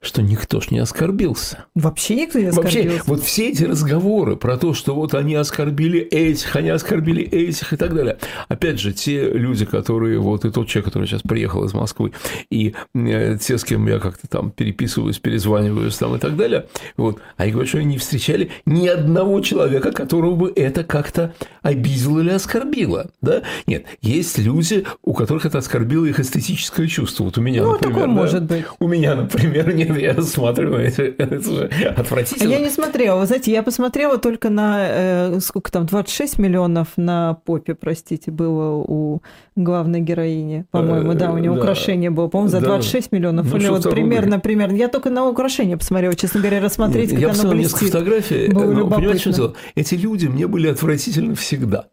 [0.00, 1.64] что никто ж не оскорбился.
[1.74, 2.82] Вообще никто не оскорбился.
[2.82, 7.72] Вообще, вот все эти разговоры про то, что вот они оскорбили этих, они оскорбили этих
[7.72, 8.18] и так далее.
[8.48, 12.12] Опять же, те люди, которые, вот и тот человек, который сейчас приехал из Москвы,
[12.50, 16.66] и э, те, с кем я как-то там переписываюсь, перезваниваюсь там и так далее,
[16.96, 22.20] вот, они говорят, что они не встречали ни одного человека, которого бы это как-то обидело
[22.20, 23.42] или оскорбило, да?
[23.66, 27.24] Нет, есть люди, у которых это оскорбило их эстетическое чувство.
[27.24, 28.12] Вот у меня, ну, например, такое да?
[28.12, 28.64] может быть.
[28.78, 32.50] У меня, например, нет я смотрю, это, это же отвратительно.
[32.50, 33.20] Я не смотрела.
[33.20, 38.74] Вы знаете, я посмотрела только на, э, сколько там, 26 миллионов на попе, простите, было
[38.76, 39.22] у
[39.54, 40.66] главной героини.
[40.70, 41.58] По-моему, да, у нее да.
[41.58, 42.28] украшение было.
[42.28, 43.16] По-моему, за 26 да.
[43.16, 43.50] миллионов.
[43.50, 44.76] Ну, Или вот примерно, примерно.
[44.76, 47.72] Я только на украшение посмотрела, честно говоря, рассмотреть, Нет, как я оно блестит.
[47.72, 48.48] несколько фотографий.
[48.48, 51.86] Было но, понимаете, что Эти люди мне были отвратительны всегда.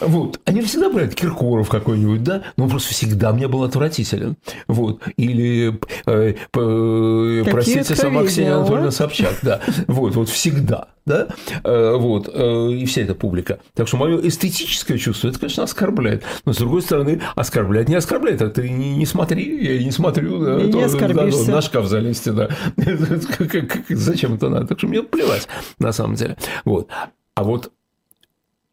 [0.00, 0.40] Вот.
[0.44, 2.42] Они всегда брали Киркоров какой-нибудь, да?
[2.56, 4.36] Но он просто всегда мне был отвратителен.
[4.66, 5.02] Вот.
[5.16, 9.60] Или, э, э, простите, сама Ксения Анатольевна Собчак, да.
[9.86, 11.28] Вот, вот всегда, да?
[11.64, 12.30] Э, вот.
[12.32, 13.58] Э, и вся эта публика.
[13.74, 16.22] Так что мое эстетическое чувство, это, конечно, оскорбляет.
[16.44, 18.42] Но, с другой стороны, оскорбляет, не оскорбляет.
[18.42, 20.44] А ты не, не смотри, я не смотрю.
[20.44, 22.48] Да, не да, на шкаф залезть, да.
[23.88, 24.68] Зачем это надо?
[24.68, 25.48] Так что мне плевать,
[25.78, 26.36] на самом деле.
[26.64, 26.88] Вот.
[27.34, 27.70] А вот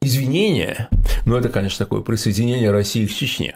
[0.05, 0.89] извинения,
[1.25, 3.55] ну, это, конечно, такое присоединение России к Чечне.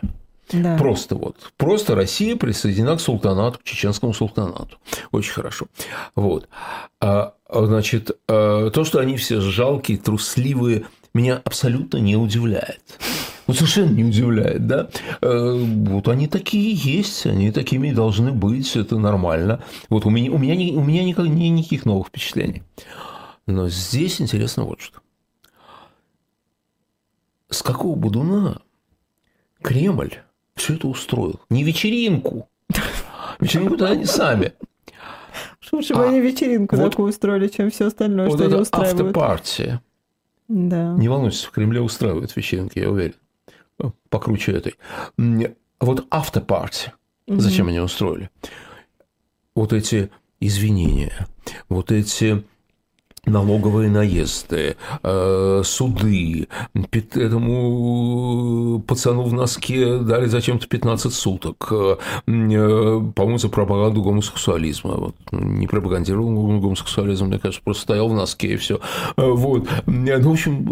[0.51, 0.77] Да.
[0.77, 1.35] Просто вот.
[1.57, 4.77] Просто Россия присоединена к султанату, к чеченскому султанату.
[5.11, 5.67] Очень хорошо.
[6.15, 6.49] Вот.
[6.99, 12.81] А, значит, а, то, что они все жалкие, трусливые, меня абсолютно не удивляет.
[13.45, 14.89] Вот совершенно не удивляет, да?
[15.21, 19.63] А, вот они такие есть, они такими и должны быть, это нормально.
[19.89, 22.63] Вот у меня, у меня, у меня никак, никаких новых впечатлений.
[23.45, 24.98] Но здесь интересно вот что
[27.49, 28.61] с какого будуна
[29.61, 30.15] Кремль
[30.55, 31.39] все это устроил?
[31.49, 32.49] Не вечеринку.
[33.39, 34.53] Вечеринку-то они сами.
[35.71, 39.01] Лучше бы они вечеринку вот, такую устроили, чем все остальное, вот что это они устраивают.
[39.01, 39.81] автопартия.
[40.47, 40.93] Да.
[40.93, 43.15] Не волнуйтесь, в Кремле устраивают вечеринки, я уверен.
[44.09, 44.75] Покруче этой.
[45.79, 46.95] Вот автопартия.
[47.27, 47.39] Угу.
[47.39, 48.29] Зачем они устроили?
[49.53, 51.27] Вот эти извинения,
[51.69, 52.43] вот эти
[53.25, 56.47] налоговые наезды, э, суды,
[57.13, 61.95] этому пацану в носке дали зачем-то 15 суток, э,
[62.25, 64.95] по-моему, за пропаганду гомосексуализма.
[64.95, 65.15] Вот.
[65.31, 68.79] Не пропагандировал гомосексуализм, мне кажется, просто стоял в носке и все.
[69.17, 69.67] Э, вот.
[69.85, 70.63] Ну, в общем,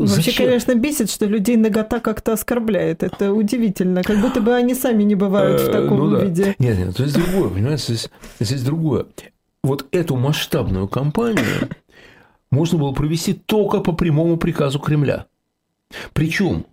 [0.00, 0.46] Вообще, зачем?
[0.46, 3.02] конечно, бесит, что людей нагота как-то оскорбляет.
[3.02, 4.02] Это удивительно.
[4.02, 6.24] Как будто бы они сами не бывают в таком ну, да.
[6.24, 6.54] виде.
[6.58, 9.06] Нет, нет, то есть другое, понимаете, здесь, здесь другое
[9.62, 11.70] вот эту масштабную кампанию
[12.50, 15.26] можно было провести только по прямому приказу Кремля.
[16.12, 16.66] Причем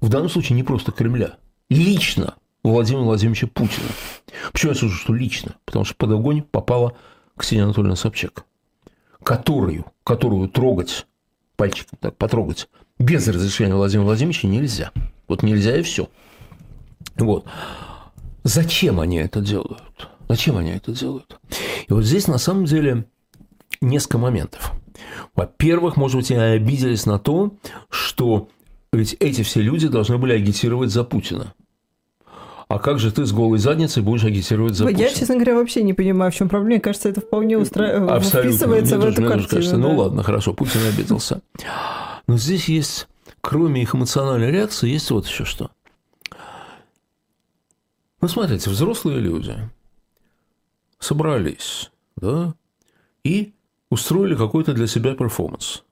[0.00, 1.36] в данном случае не просто Кремля,
[1.68, 3.88] лично Владимира Владимировича Путина.
[4.52, 5.56] Почему я скажу, что лично?
[5.64, 6.96] Потому что под огонь попала
[7.36, 8.44] Ксения Анатольевна Собчак,
[9.22, 11.06] которую, которую трогать
[11.56, 12.68] пальчиком, так, потрогать
[12.98, 14.92] без разрешения Владимира Владимировича нельзя.
[15.26, 16.08] Вот нельзя и все.
[17.16, 17.46] Вот.
[18.42, 20.08] Зачем они это делают?
[20.30, 21.40] Зачем они это делают?
[21.88, 23.04] И вот здесь на самом деле
[23.80, 24.70] несколько моментов.
[25.34, 27.56] Во-первых, может быть, они обиделись на то,
[27.88, 28.48] что
[28.92, 31.52] ведь эти все люди должны были агитировать за Путина.
[32.68, 35.08] А как же ты с голой задницей будешь агитировать за Я, Путина?
[35.08, 36.74] Я, честно говоря, вообще не понимаю, в чем проблема.
[36.74, 38.20] Мне кажется, это вполне устра...
[38.20, 39.48] вписывается мне в эту картину.
[39.48, 39.88] Кажется, ну да.
[39.88, 41.40] Ну ладно, хорошо, Путин обиделся.
[42.28, 43.08] Но здесь есть,
[43.40, 45.72] кроме их эмоциональной реакции, есть вот еще что.
[48.20, 49.56] Ну, смотрите, взрослые люди–
[51.00, 52.54] собрались, да,
[53.24, 53.54] и
[53.90, 55.82] устроили какой-то для себя перформанс.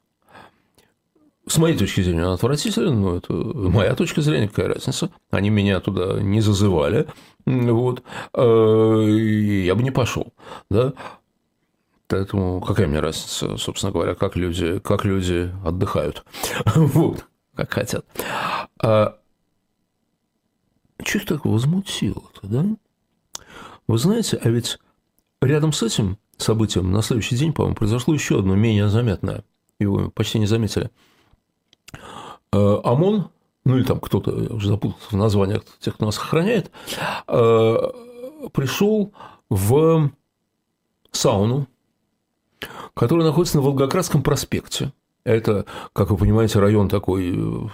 [1.46, 5.10] С моей точки зрения, он отвратителен, но это моя точка зрения, какая разница.
[5.30, 7.06] Они меня туда не зазывали,
[7.46, 8.02] вот,
[8.36, 10.32] и я бы не пошел,
[10.70, 10.92] да.
[12.06, 16.24] Поэтому какая мне разница, собственно говоря, как люди, как люди отдыхают,
[16.74, 18.04] вот, как хотят.
[18.82, 19.18] А
[20.98, 22.66] их так возмутило-то, да?
[23.86, 24.78] Вы знаете, а ведь
[25.40, 29.44] Рядом с этим событием на следующий день, по-моему, произошло еще одно менее заметное.
[29.78, 30.90] Его почти не заметили.
[32.52, 33.30] Э, ОМОН,
[33.64, 36.70] ну или там кто-то, я уже запутался в названиях тех, кто нас охраняет,
[37.28, 37.76] э,
[38.52, 39.12] пришел
[39.48, 40.10] в
[41.12, 41.66] сауну,
[42.94, 44.92] которая находится на Волгоградском проспекте.
[45.24, 47.68] Это, как вы понимаете, район такой э,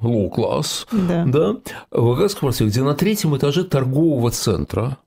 [0.00, 1.24] low-класс, да.
[1.26, 1.56] да,
[1.90, 4.98] Волгоградский проспект, где на третьем этаже торгового центра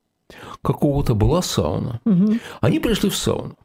[0.62, 2.02] какого-то была сауна.
[2.06, 2.38] Угу.
[2.62, 3.56] Они пришли в сауну.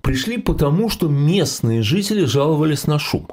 [0.00, 3.28] Пришли потому, что местные жители жаловались на шум.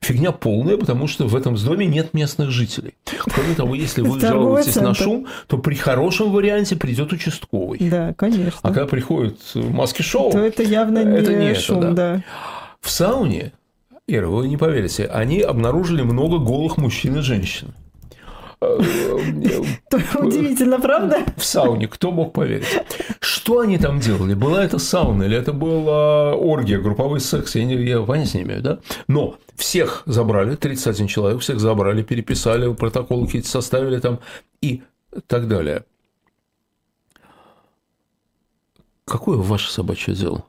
[0.00, 2.94] Фигня полная, потому что в этом доме нет местных жителей.
[3.04, 7.78] Кроме того, если вы жалуетесь на шум, то при хорошем варианте придет участковый.
[7.80, 8.60] Да, конечно.
[8.62, 12.14] А когда приходит маски шоу, то это явно не это не шум, это, да.
[12.14, 12.24] да.
[12.80, 13.52] В сауне,
[14.06, 17.74] Ира, вы не поверите, они обнаружили много голых мужчин и женщин.
[20.14, 21.24] Удивительно, правда?
[21.36, 22.66] В сауне, кто мог поверить?
[23.20, 24.34] Что они там делали?
[24.34, 27.54] Была это сауна или это была оргия, групповой секс?
[27.54, 28.78] Я, не, я понятия не имею, да?
[29.08, 34.20] Но всех забрали, 31 человек, всех забрали, переписали, протоколы какие-то составили там
[34.60, 34.82] и
[35.26, 35.84] так далее.
[39.04, 40.44] Какое ваше собачье дело?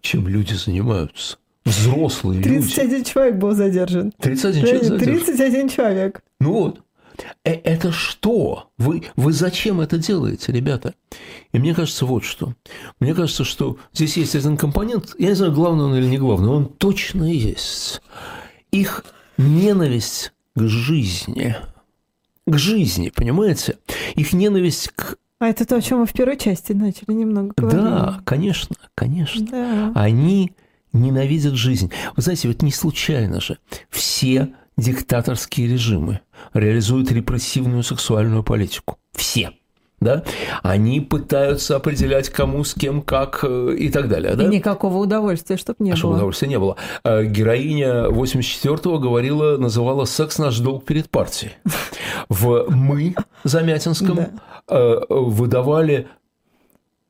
[0.00, 1.38] Чем люди занимаются?
[1.64, 2.74] Взрослые 31 люди.
[2.74, 4.12] 31 человек был задержан.
[4.18, 5.24] 31 человек задержан.
[5.24, 6.22] 31 человек.
[6.40, 6.80] Ну вот.
[7.44, 8.70] Э, это что?
[8.78, 10.94] Вы, вы зачем это делаете, ребята?
[11.52, 12.54] И мне кажется вот что.
[13.00, 16.48] Мне кажется, что здесь есть один компонент, я не знаю, главный он или не главный,
[16.48, 18.00] он точно есть.
[18.70, 19.04] их
[19.36, 21.56] ненависть к жизни,
[22.46, 23.78] к жизни, понимаете?
[24.14, 27.82] Их ненависть к а это то, о чем мы в первой части начали немного говорить.
[27.82, 29.44] Да, конечно, конечно.
[29.44, 29.92] Да.
[29.94, 30.52] Они
[30.94, 31.90] ненавидят жизнь.
[32.16, 33.58] Вы знаете, вот не случайно же
[33.90, 36.20] все диктаторские режимы
[36.52, 38.98] реализуют репрессивную сексуальную политику.
[39.12, 39.52] Все
[40.04, 40.22] да,
[40.62, 44.34] они пытаются определять, кому, с кем, как э, и так далее.
[44.34, 44.44] Да?
[44.44, 45.98] И никакого удовольствия, чтобы не а было.
[45.98, 46.76] Чтобы удовольствия не было.
[47.04, 51.52] Э, героиня 84-го говорила, называла секс наш долг перед партией.
[52.28, 53.14] В «Мы»
[53.44, 54.18] Замятинском
[54.68, 56.08] э, выдавали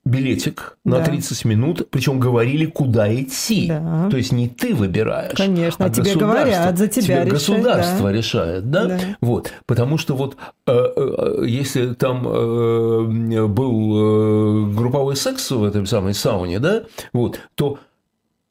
[0.05, 1.05] билетик на да.
[1.05, 3.69] 30 минут, причем говорили, куда идти.
[3.69, 4.09] Да.
[4.11, 5.37] То есть не ты выбираешь.
[5.37, 8.13] Конечно, а тебе говорят, за тебя тебе государство да.
[8.13, 8.85] решает, да?
[8.87, 8.99] да?
[9.21, 10.37] Вот, потому что вот
[10.67, 16.83] э, э, если там э, был групповой секс в этой самой сауне, да,
[17.13, 17.79] вот, то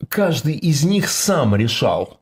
[0.10, 2.20] каждый из них сам решал,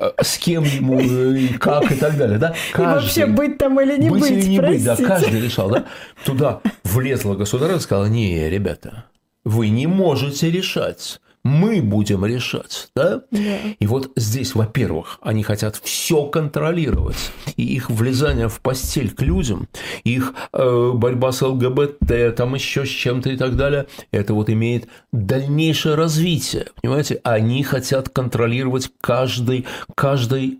[0.00, 2.54] Э, с кем ему, э, и как и так далее, да?
[2.72, 4.90] Каждый, и вообще быть там или не быть, быть или не простите.
[4.90, 5.86] быть, да, каждый решал, да?
[6.24, 6.60] Туда
[6.92, 9.04] влезла государство и сказала, не, ребята,
[9.44, 13.22] вы не можете решать мы будем решать, да?
[13.30, 13.58] да.
[13.78, 19.68] И вот здесь, во-первых, они хотят все контролировать, и их влезание в постель к людям,
[20.04, 24.88] их э, борьба с ЛГБТ, там еще с чем-то и так далее, это вот имеет
[25.12, 27.20] дальнейшее развитие, понимаете?
[27.24, 30.58] Они хотят контролировать каждый, каждый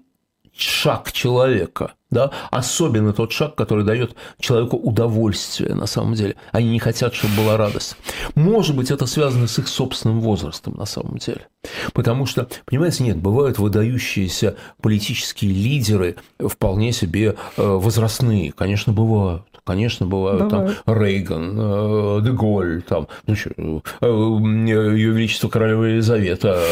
[0.56, 6.36] шаг человека, да, особенно тот шаг, который дает человеку удовольствие на самом деле.
[6.52, 7.96] Они не хотят, чтобы была радость.
[8.34, 11.46] Может быть, это связано с их собственным возрастом на самом деле.
[11.92, 19.44] Потому что, понимаете, нет, бывают выдающиеся политические лидеры вполне себе э, возрастные, конечно, бывают.
[19.64, 20.82] Конечно, бывают Бывает.
[20.84, 26.62] там Рейган, э, Деголь, там, ну, что, э, Ее Величество Королева Елизавета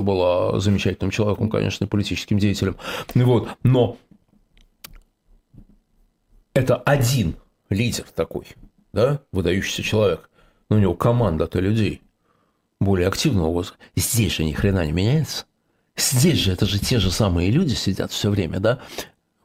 [0.00, 2.76] была замечательным человеком, конечно, политическим деятелем.
[3.14, 3.48] Вот.
[3.62, 3.98] Но
[6.54, 7.36] это один
[7.68, 8.46] лидер такой,
[8.92, 10.30] да, выдающийся человек,
[10.68, 12.02] но у него команда-то людей
[12.80, 13.78] более активного возраста.
[13.94, 15.44] Здесь же ни хрена не меняется.
[15.96, 18.78] Здесь же это же те же самые люди сидят все время, да?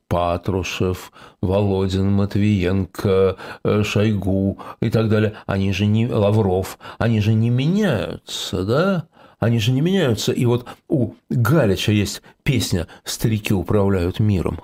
[0.07, 5.33] Патрушев, Володин, Матвиенко, э, Шойгу и так далее.
[5.47, 6.07] Они же не...
[6.07, 6.77] Лавров.
[6.97, 9.07] Они же не меняются, да?
[9.39, 10.31] Они же не меняются.
[10.31, 14.61] И вот у Галича есть песня «Старики управляют миром».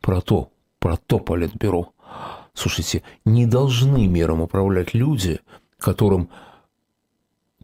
[0.00, 1.92] Про то, про политбюро.
[2.54, 5.40] Слушайте, не должны миром управлять люди,
[5.78, 6.28] которым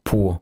[0.03, 0.41] по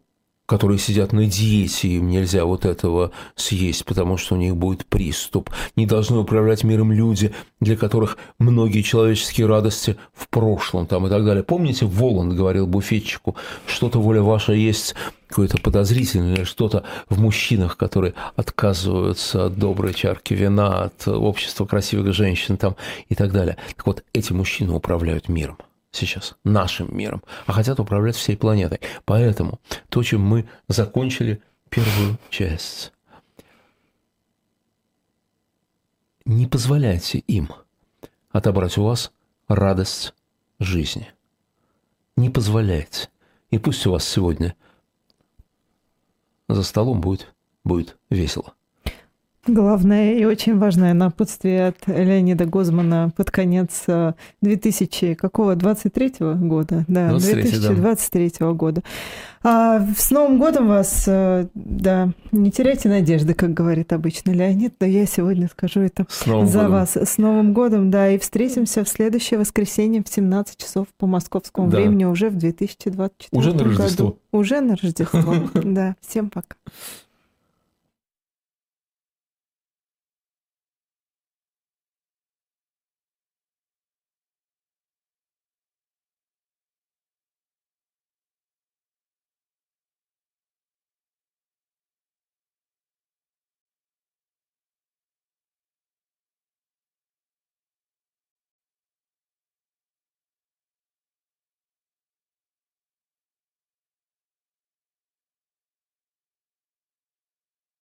[0.52, 5.48] которые сидят на диете, им нельзя вот этого съесть, потому что у них будет приступ.
[5.76, 11.24] Не должны управлять миром люди, для которых многие человеческие радости в прошлом там и так
[11.24, 11.42] далее.
[11.42, 13.34] Помните, Воланд говорил буфетчику,
[13.66, 14.94] что-то воля ваша есть
[15.26, 22.58] какое-то подозрительное, что-то в мужчинах, которые отказываются от доброй чарки вина, от общества красивых женщин
[22.58, 22.76] там
[23.08, 23.56] и так далее.
[23.74, 25.56] Так вот, эти мужчины управляют миром
[25.92, 28.80] сейчас, нашим миром, а хотят управлять всей планетой.
[29.04, 32.92] Поэтому то, чем мы закончили первую часть,
[36.24, 37.50] не позволяйте им
[38.30, 39.12] отобрать у вас
[39.48, 40.14] радость
[40.58, 41.12] жизни.
[42.16, 43.08] Не позволяйте.
[43.50, 44.54] И пусть у вас сегодня
[46.48, 47.34] за столом будет,
[47.64, 48.54] будет весело.
[49.48, 53.86] Главное и очень важное напутствие от Леонида Гозмана под конец
[54.40, 58.52] 2000 э, какого 23 года, да, 23, 2023 да.
[58.52, 58.82] года.
[59.42, 64.86] А с Новым годом вас, э, да, не теряйте надежды, как говорит обычно Леонид, но
[64.86, 66.70] я сегодня скажу это за годом.
[66.70, 66.96] вас.
[66.96, 71.78] С Новым годом, да, и встретимся в следующее воскресенье в 17 часов по московскому да.
[71.78, 73.70] времени уже в 2024 Уже на году.
[73.70, 74.16] Рождество.
[74.30, 75.96] Уже на Рождество, да.
[76.00, 76.54] Всем пока.